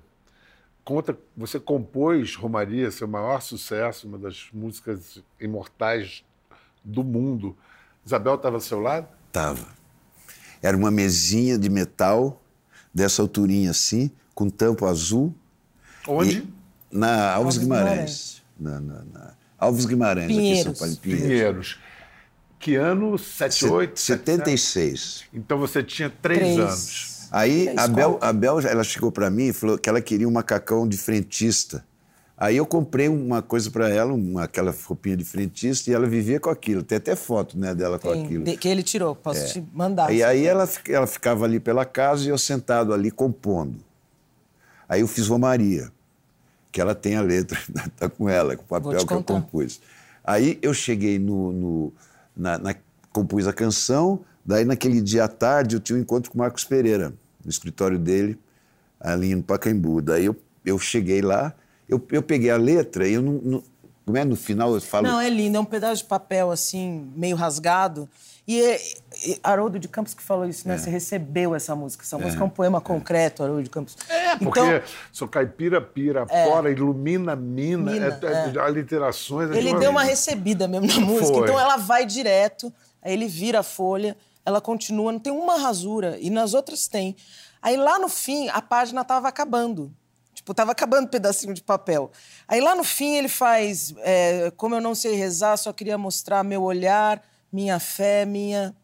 conta, 0.85 1.17
você 1.35 1.59
compôs 1.59 2.33
Romaria, 2.37 2.89
seu 2.91 3.09
maior 3.09 3.41
sucesso, 3.41 4.07
uma 4.07 4.17
das 4.17 4.47
músicas 4.53 5.21
imortais 5.37 6.23
do 6.81 7.03
mundo. 7.03 7.57
Isabel 8.05 8.35
estava 8.35 8.55
ao 8.55 8.61
seu 8.61 8.79
lado? 8.79 9.05
Tava. 9.33 9.67
Era 10.61 10.77
uma 10.77 10.89
mesinha 10.91 11.57
de 11.57 11.69
metal, 11.69 12.41
dessa 12.93 13.21
alturinha 13.21 13.71
assim, 13.71 14.09
com 14.33 14.49
tampo 14.49 14.85
azul. 14.85 15.35
Onde? 16.07 16.37
E 16.37 16.53
na 16.97 17.33
Alves 17.33 17.55
Alves 17.55 17.57
Guimarães. 17.57 18.43
Na, 18.57 18.79
na- 18.79 19.03
na- 19.03 19.39
Alves 19.59 19.85
Guimarães, 19.85 20.25
aqui 20.25 20.35
em 20.39 20.63
São 20.63 20.73
Pinheiros. 20.73 20.79
Paulo, 20.79 20.97
Pinheiros. 20.97 21.27
Pinheiros. 21.27 21.79
Que 22.59 22.75
ano? 22.75 23.17
78? 23.17 23.99
Se- 23.99 24.05
76. 24.05 25.23
Então 25.33 25.57
você 25.57 25.81
tinha 25.83 26.09
três, 26.09 26.39
Três. 26.39 26.59
anos. 26.59 27.27
Aí 27.31 27.69
a 27.77 27.87
Bel, 27.87 28.17
a 28.21 28.33
Bel, 28.33 28.59
ela 28.61 28.83
chegou 28.83 29.11
para 29.11 29.29
mim 29.29 29.47
e 29.49 29.53
falou 29.53 29.77
que 29.77 29.87
ela 29.87 30.01
queria 30.01 30.27
um 30.27 30.31
macacão 30.31 30.87
de 30.87 30.97
frentista. 30.97 31.85
Aí 32.35 32.55
eu 32.57 32.65
comprei 32.65 33.07
uma 33.09 33.41
coisa 33.41 33.69
para 33.69 33.89
ela, 33.89 34.13
uma, 34.13 34.43
aquela 34.45 34.73
roupinha 34.85 35.15
de 35.17 35.25
frentista, 35.25 35.91
e 35.91 35.93
ela 35.93 36.07
vivia 36.07 36.39
com 36.39 36.49
aquilo. 36.49 36.81
Tem 36.81 36.97
até 36.97 37.13
foto 37.15 37.57
né, 37.57 37.75
dela 37.75 37.99
com 37.99 38.11
Tem, 38.11 38.23
aquilo. 38.25 38.43
de- 38.45 38.55
que 38.57 38.67
ele 38.67 38.81
tirou, 38.81 39.13
posso 39.15 39.53
te 39.53 39.63
mandar. 39.73 40.11
E 40.13 40.23
aí 40.23 40.45
ela, 40.45 40.67
ela 40.87 41.05
ficava 41.05 41.43
ali 41.45 41.59
pela 41.59 41.83
casa 41.85 42.25
e 42.25 42.29
eu 42.29 42.37
sentado 42.37 42.93
ali 42.93 43.11
compondo. 43.11 43.75
Aí 44.87 45.01
eu 45.01 45.07
fiz 45.07 45.27
Romaria, 45.27 45.91
que 46.71 46.79
ela 46.81 46.93
tem 46.95 47.15
a 47.15 47.21
letra, 47.21 47.57
tá 47.97 48.09
com 48.09 48.29
ela, 48.29 48.55
com 48.55 48.63
o 48.63 48.67
papel 48.67 48.91
que 49.07 49.13
eu 49.13 49.17
compus. 49.41 49.81
Aí 50.23 50.57
eu 50.61 50.73
cheguei 50.73 51.17
no. 51.19 51.51
no- 51.51 51.93
na, 52.35 52.57
na- 52.57 52.75
compus 53.11 53.47
a 53.47 53.53
canção, 53.53 54.23
daí 54.45 54.63
naquele 54.63 55.01
dia 55.01 55.23
à 55.23 55.27
tarde 55.27 55.75
eu 55.75 55.79
tinha 55.79 55.97
um 55.97 56.01
encontro 56.01 56.29
com 56.29 56.37
o 56.37 56.39
Marcos 56.39 56.63
Pereira, 56.63 57.11
no 57.43 57.49
escritório 57.49 57.97
dele, 57.97 58.37
ali 58.99 59.33
no 59.35 59.41
Pacaembu. 59.43 59.99
Daí 60.01 60.25
eu, 60.25 60.35
eu 60.63 60.77
cheguei 60.77 61.21
lá, 61.21 61.53
eu, 61.87 62.01
eu 62.11 62.21
peguei 62.21 62.51
a 62.51 62.57
letra 62.57 63.07
e 63.07 63.13
eu 63.13 63.21
não. 63.21 63.33
não 63.43 63.63
como 64.09 64.17
é 64.17 64.25
no 64.25 64.35
final 64.35 64.73
eu 64.73 64.81
falo. 64.81 65.05
Não, 65.07 65.21
é 65.21 65.29
lindo, 65.29 65.55
é 65.55 65.59
um 65.59 65.65
pedaço 65.65 66.01
de 66.01 66.07
papel 66.09 66.49
assim, 66.49 67.11
meio 67.15 67.35
rasgado. 67.35 68.09
E, 68.47 68.59
é- 68.59 68.81
e 69.23 69.39
Haroldo 69.43 69.77
de 69.77 69.87
Campos 69.87 70.15
que 70.15 70.23
falou 70.23 70.47
isso, 70.47 70.67
né? 70.67 70.79
Você 70.79 70.89
recebeu 70.89 71.53
essa 71.53 71.75
música. 71.75 72.03
Essa 72.03 72.17
música 72.17 72.41
é 72.41 72.45
um 72.45 72.49
poema 72.49 72.81
concreto, 72.81 73.43
Haroldo 73.43 73.61
de 73.61 73.69
Campos. 73.69 73.95
É, 74.09 74.35
porque 74.37 74.59
Então, 74.59 74.81
sou 75.11 75.27
caipira, 75.27 75.79
pira, 75.79 76.25
fora, 76.25 76.71
ilumina, 76.71 77.35
mina, 77.35 77.91
Mina, 77.91 78.19
é, 78.23 78.25
é, 78.25 78.57
é. 78.57 78.59
aliterações. 78.59 79.51
é 79.51 79.57
ele 79.59 79.71
de 79.73 79.79
deu 79.79 79.91
uma 79.91 80.01
recebida 80.01 80.67
mesmo 80.67 80.87
na 80.87 80.99
música. 80.99 81.27
Foi. 81.27 81.43
Então 81.43 81.59
ela 81.59 81.77
vai 81.77 82.03
direto, 82.07 82.73
aí 83.03 83.13
ele 83.13 83.27
vira 83.27 83.59
a 83.59 83.63
folha, 83.63 84.17
ela 84.43 84.59
continua, 84.59 85.11
não 85.11 85.19
tem 85.19 85.31
uma 85.31 85.59
rasura. 85.59 86.17
E 86.19 86.31
nas 86.31 86.55
outras 86.55 86.87
tem. 86.87 87.15
Aí 87.61 87.77
lá 87.77 87.99
no 87.99 88.09
fim, 88.09 88.49
a 88.49 88.59
página 88.63 89.05
tava 89.05 89.27
acabando. 89.27 89.93
Tipo, 90.49 90.53
tava 90.55 90.71
acabando 90.71 91.05
um 91.05 91.09
pedacinho 91.09 91.53
de 91.53 91.61
papel. 91.61 92.11
Aí 92.47 92.59
lá 92.59 92.73
no 92.73 92.83
fim 92.83 93.15
ele 93.15 93.29
faz, 93.29 93.93
é, 93.99 94.51
como 94.57 94.73
eu 94.73 94.81
não 94.81 94.95
sei 94.95 95.13
rezar, 95.13 95.55
só 95.57 95.71
queria 95.71 95.95
mostrar 95.95 96.43
meu 96.43 96.63
olhar, 96.63 97.21
minha 97.53 97.79
fé, 97.79 98.25
minha 98.25 98.75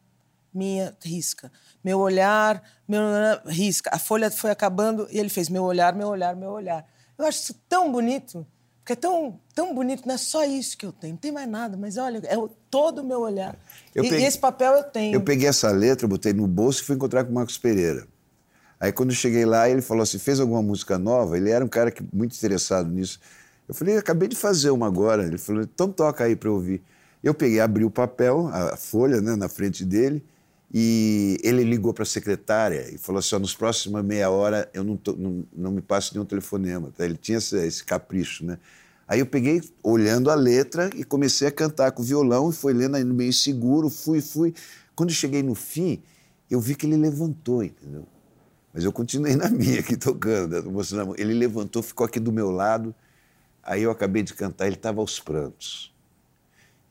minha 0.54 0.96
risca. 1.04 1.52
Meu 1.84 2.00
olhar, 2.00 2.64
meu 2.88 3.02
risca. 3.48 3.90
A 3.92 3.98
folha 3.98 4.30
foi 4.30 4.52
acabando 4.52 5.08
e 5.10 5.18
ele 5.18 5.28
fez 5.28 5.50
meu 5.50 5.64
olhar, 5.64 5.94
meu 5.96 6.08
olhar, 6.08 6.36
meu 6.36 6.52
olhar. 6.52 6.86
Eu 7.18 7.26
acho 7.26 7.40
isso 7.40 7.56
tão 7.68 7.92
bonito. 7.92 8.46
Porque 8.80 8.94
é 8.94 8.96
tão, 8.96 9.40
tão 9.56 9.74
bonito, 9.74 10.06
não 10.06 10.14
é 10.14 10.18
só 10.20 10.46
isso 10.46 10.78
que 10.78 10.86
eu 10.86 10.92
tenho, 10.92 11.14
não 11.14 11.20
tem 11.20 11.32
mais 11.32 11.50
nada, 11.50 11.76
mas 11.76 11.98
olha, 11.98 12.22
é 12.26 12.38
o, 12.38 12.48
todo 12.70 13.00
o 13.00 13.04
meu 13.04 13.22
olhar. 13.22 13.58
Eu 13.96 14.06
e, 14.06 14.10
peguei, 14.10 14.28
esse 14.28 14.38
papel 14.38 14.74
eu 14.74 14.84
tenho. 14.84 15.16
Eu 15.16 15.22
peguei 15.22 15.50
essa 15.50 15.72
letra, 15.72 16.08
botei 16.08 16.32
no 16.32 16.46
bolso 16.46 16.84
e 16.84 16.86
fui 16.86 16.96
encontrar 16.96 17.24
com 17.24 17.32
o 17.32 17.34
Marcos 17.34 17.58
Pereira. 17.58 18.08
Aí 18.80 18.92
quando 18.92 19.10
eu 19.12 19.16
cheguei 19.16 19.46
lá, 19.46 19.70
ele 19.70 19.82
falou 19.82 20.04
assim: 20.04 20.20
fez 20.20 20.40
alguma 20.40 20.62
música 20.62 20.98
nova? 20.98 21.38
Ele 21.38 21.50
era 21.50 21.64
um 21.64 21.68
cara 21.68 21.92
que, 21.92 22.04
muito 22.14 22.36
interessado 22.36 22.90
nisso. 22.90 23.20
Eu 23.68 23.74
falei: 23.74 23.98
acabei 23.98 24.28
de 24.28 24.36
fazer 24.36 24.70
uma 24.70 24.88
agora. 24.88 25.26
Ele 25.26 25.38
falou: 25.38 25.62
então 25.62 25.92
toca 25.92 26.24
aí 26.24 26.36
para 26.36 26.52
ouvir. 26.52 26.82
Eu 27.24 27.34
peguei, 27.34 27.60
abri 27.60 27.84
o 27.84 27.90
papel, 27.90 28.48
a 28.52 28.78
folha 28.78 29.20
né, 29.20 29.36
na 29.36 29.50
frente 29.50 29.84
dele, 29.84 30.24
e 30.72 31.40
ele 31.44 31.64
ligou 31.64 31.94
para 31.94 32.04
a 32.04 32.06
secretária 32.06 32.94
e 32.94 32.98
falou 32.98 33.20
assim: 33.20 33.38
nos 33.40 33.56
próximos 33.56 34.04
meia 34.04 34.30
hora 34.30 34.70
eu 34.74 34.84
não, 34.84 34.98
tô, 34.98 35.14
não, 35.14 35.44
não 35.56 35.72
me 35.72 35.82
passo 35.82 36.14
nenhum 36.14 36.26
telefonema. 36.26 36.92
Tá? 36.96 37.06
Ele 37.06 37.18
tinha 37.18 37.38
esse, 37.38 37.58
esse, 37.66 37.84
capricho, 37.84 38.46
né? 38.46 38.58
Aí 39.08 39.20
eu 39.20 39.26
peguei, 39.26 39.62
olhando 39.84 40.32
a 40.32 40.36
letra, 40.36 40.90
e 40.96 41.04
comecei 41.04 41.48
a 41.48 41.52
cantar 41.52 41.92
com 41.92 42.02
o 42.02 42.06
violão, 42.06 42.50
e 42.50 42.54
foi 42.54 42.74
lendo 42.74 42.96
aí 42.96 43.04
meio 43.04 43.32
seguro, 43.32 43.90
fui, 43.90 44.20
fui. 44.20 44.54
Quando 44.96 45.12
cheguei 45.12 45.44
no 45.44 45.54
fim, 45.54 46.02
eu 46.50 46.60
vi 46.60 46.76
que 46.76 46.88
ele 46.88 46.98
levantou, 46.98 47.64
entendeu? 47.64 48.08
Mas 48.76 48.84
eu 48.84 48.92
continuei 48.92 49.38
na 49.38 49.50
minha 49.50 49.80
aqui 49.80 49.96
tocando, 49.96 50.62
né? 50.62 51.14
Ele 51.18 51.34
levantou, 51.34 51.82
ficou 51.82 52.06
aqui 52.06 52.20
do 52.20 52.30
meu 52.30 52.52
lado. 52.52 52.94
Aí 53.64 53.82
eu 53.82 53.90
acabei 53.90 54.22
de 54.22 54.34
cantar, 54.34 54.68
ele 54.68 54.76
estava 54.76 55.00
aos 55.00 55.18
prantos. 55.18 55.96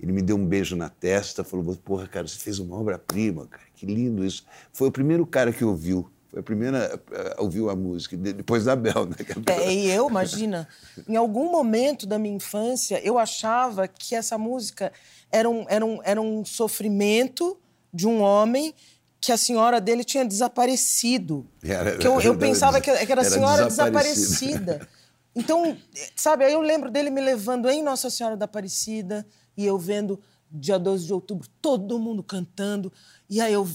Ele 0.00 0.10
me 0.10 0.22
deu 0.22 0.36
um 0.36 0.46
beijo 0.46 0.74
na 0.76 0.88
testa, 0.88 1.44
falou: 1.44 1.76
Porra, 1.76 2.08
cara, 2.08 2.26
você 2.26 2.38
fez 2.38 2.58
uma 2.58 2.74
obra-prima, 2.74 3.46
cara, 3.46 3.64
que 3.74 3.84
lindo 3.84 4.24
isso. 4.24 4.46
Foi 4.72 4.88
o 4.88 4.90
primeiro 4.90 5.26
cara 5.26 5.52
que 5.52 5.62
ouviu. 5.62 6.10
Foi 6.30 6.40
a 6.40 6.42
primeira 6.42 7.00
a 7.36 7.42
ouvir 7.42 7.68
a 7.68 7.76
música, 7.76 8.16
depois 8.16 8.64
da 8.64 8.74
Bel, 8.74 9.04
né? 9.04 9.16
É, 9.46 9.72
e 9.72 9.90
eu, 9.90 10.08
imagina, 10.08 10.66
em 11.06 11.16
algum 11.16 11.52
momento 11.52 12.06
da 12.06 12.18
minha 12.18 12.34
infância, 12.34 12.98
eu 13.04 13.18
achava 13.18 13.86
que 13.86 14.14
essa 14.14 14.38
música 14.38 14.90
era 15.30 15.48
um, 15.48 15.66
era 15.68 15.84
um, 15.84 16.00
era 16.02 16.20
um 16.20 16.44
sofrimento 16.46 17.58
de 17.92 18.08
um 18.08 18.20
homem 18.20 18.74
que 19.24 19.32
a 19.32 19.38
senhora 19.38 19.80
dele 19.80 20.04
tinha 20.04 20.24
desaparecido. 20.24 21.46
Era, 21.62 21.96
que 21.96 22.06
eu, 22.06 22.20
eu 22.20 22.36
pensava 22.36 22.78
que 22.78 22.90
era 22.90 23.22
a 23.22 23.24
senhora 23.24 23.64
desaparecida. 23.64 24.74
desaparecida. 24.74 24.88
Então, 25.34 25.76
sabe, 26.14 26.44
aí 26.44 26.52
eu 26.52 26.60
lembro 26.60 26.90
dele 26.90 27.08
me 27.08 27.22
levando 27.22 27.68
em 27.70 27.82
Nossa 27.82 28.10
Senhora 28.10 28.36
da 28.36 28.44
Aparecida 28.44 29.26
e 29.56 29.64
eu 29.64 29.78
vendo 29.78 30.20
dia 30.50 30.78
12 30.78 31.06
de 31.06 31.12
outubro 31.12 31.48
todo 31.62 31.98
mundo 31.98 32.22
cantando. 32.22 32.92
E 33.28 33.40
aí 33.40 33.52
eu 33.54 33.66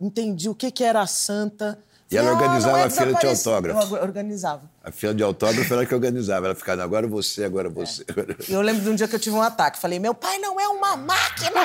entendi 0.00 0.48
o 0.48 0.54
que, 0.54 0.70
que 0.70 0.84
era 0.84 1.02
a 1.02 1.06
santa. 1.08 1.78
E 2.10 2.16
ela 2.16 2.32
organizava 2.32 2.78
ah, 2.78 2.80
é 2.80 2.84
a 2.84 2.90
fila 2.90 3.12
de 3.12 3.26
autógrafo. 3.26 3.96
Eu 3.96 4.02
organizava. 4.02 4.62
A 4.82 4.90
fila 4.90 5.14
de 5.14 5.22
autógrafo 5.22 5.74
era 5.74 5.84
que 5.84 5.94
organizava. 5.94 6.46
Ela 6.46 6.54
ficava, 6.54 6.82
agora 6.82 7.06
você, 7.06 7.44
agora 7.44 7.68
você. 7.68 8.02
É. 8.02 8.54
Eu 8.54 8.62
lembro 8.62 8.82
de 8.82 8.88
um 8.88 8.94
dia 8.94 9.06
que 9.06 9.14
eu 9.14 9.20
tive 9.20 9.36
um 9.36 9.42
ataque. 9.42 9.78
Falei, 9.78 9.98
meu 9.98 10.14
pai 10.14 10.38
não 10.38 10.58
é 10.58 10.66
uma 10.68 10.96
máquina. 10.96 11.60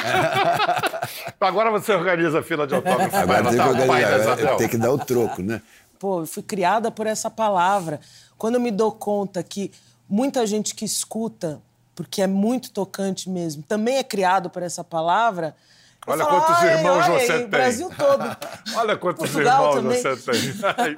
agora 1.40 1.72
você 1.72 1.94
organiza 1.94 2.40
a 2.40 2.44
fila 2.44 2.68
de 2.68 2.76
autógrafo. 2.76 3.16
Agora 3.16 3.44
tem 3.44 3.54
que 3.54 3.62
organizar. 3.62 4.58
Tem 4.58 4.70
que 4.70 4.78
dar 4.78 4.92
o 4.92 4.98
troco, 4.98 5.42
né? 5.42 5.62
Pô, 5.98 6.24
eu 6.24 6.28
fui 6.28 6.44
criada 6.44 6.92
por 6.92 7.08
essa 7.08 7.32
palavra. 7.32 8.02
Quando 8.38 8.56
eu 8.56 8.62
me 8.62 8.72
dou 8.72 8.92
conta 8.92 9.42
que 9.42 9.72
muita 10.10 10.46
gente 10.46 10.76
que 10.76 10.84
escuta, 10.84 11.62
porque 11.96 12.22
é 12.22 12.28
muito 12.28 12.70
tocante 12.72 13.30
mesmo, 13.30 13.64
também 13.64 13.96
é 13.96 14.04
criado 14.04 14.50
por 14.50 14.62
essa 14.62 14.84
palavra. 14.84 15.56
Olha 16.06 16.26
falo, 16.26 16.42
quantos 16.42 16.63
irmãos 16.63 17.06
olha, 17.06 17.20
você 17.20 17.39
tem. 17.39 17.48
Brasil 17.48 17.89
todo. 17.98 18.38
olha 18.76 18.98
quantos 18.98 19.32
Portugal 19.32 19.78
irmãos 19.78 20.02
também. 20.02 20.18
você 20.18 20.32
tem. 20.32 20.96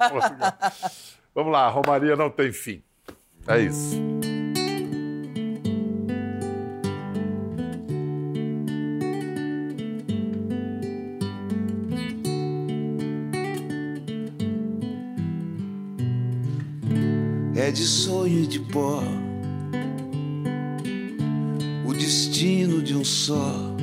Vamos 1.34 1.52
lá, 1.52 1.68
Romaria 1.68 2.16
não 2.16 2.30
tem 2.30 2.52
fim. 2.52 2.82
É 3.46 3.60
isso. 3.60 3.96
é 17.66 17.70
de 17.72 17.84
sonho 17.84 18.44
e 18.44 18.46
de 18.46 18.60
pó, 18.60 19.02
o 21.84 21.92
destino 21.92 22.80
de 22.80 22.94
um 22.94 23.04
só, 23.04 23.75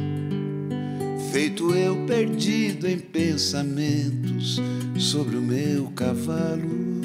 feito 1.33 1.75
eu 1.75 2.05
perdido 2.05 2.87
em 2.87 2.99
pensamentos 2.99 4.61
sobre 4.99 5.35
o 5.35 5.41
meu 5.41 5.87
cavalo. 5.95 7.01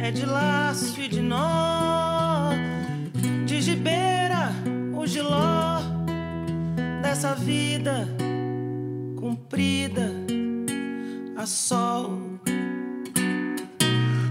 É 0.00 0.10
de 0.10 0.24
laço 0.24 0.98
e 1.02 1.08
de 1.08 1.20
nó, 1.20 2.50
de 3.44 3.60
gibeira 3.60 4.54
ou 4.94 5.06
giló, 5.06 5.82
dessa 7.02 7.34
vida 7.34 8.08
comprida 9.16 10.10
a 11.36 11.44
sol 11.44 12.18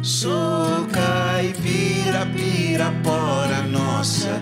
Sou 0.02 0.86
caipira, 0.92 2.26
pirapora, 2.26 3.62
nossa 3.64 4.42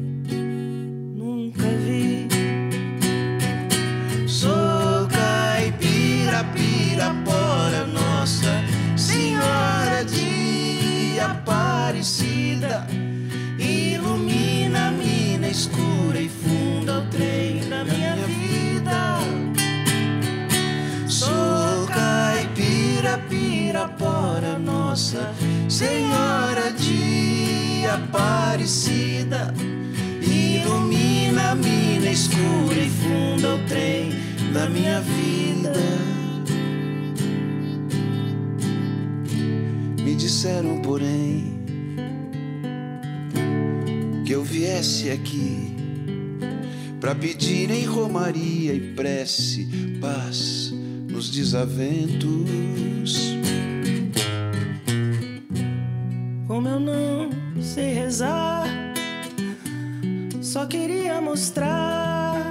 escura 32.11 32.77
e 32.77 32.89
funda 32.89 33.55
o 33.55 33.67
trem 33.67 34.11
da 34.53 34.69
minha 34.69 34.99
vida. 34.99 35.71
Me 40.03 40.13
disseram, 40.15 40.81
porém, 40.81 41.61
que 44.25 44.33
eu 44.33 44.43
viesse 44.43 45.09
aqui 45.09 45.73
para 46.99 47.15
pedir 47.15 47.71
em 47.71 47.85
romaria 47.85 48.73
e 48.73 48.93
prece 48.93 49.69
paz 50.01 50.73
nos 51.09 51.29
desaventos. 51.29 53.40
Mostrar 61.19 62.43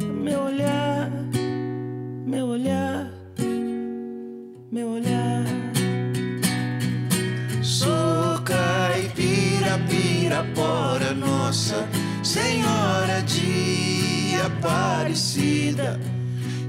meu 0.00 0.40
olhar, 0.40 1.10
meu 2.26 2.46
olhar, 2.48 3.08
meu 4.72 4.88
olhar. 4.88 5.44
Sou 7.62 8.42
caipira 8.44 9.78
Pirapora, 9.88 11.14
Nossa 11.14 11.88
Senhora 12.24 13.22
de 13.22 14.34
Aparecida. 14.44 16.00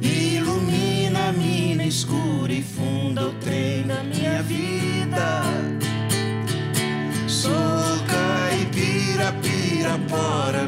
Ilumina 0.02 1.30
a 1.30 1.34
mina 1.34 1.84
escura 1.84 2.54
e 2.54 2.62
funda 2.62 3.28
o 3.28 3.34
trem 3.36 3.88
da 3.88 4.04
minha 4.04 4.44
vida. 4.44 5.42
Sou 7.28 7.52
caipira, 8.08 9.34
pirapora, 9.42 10.68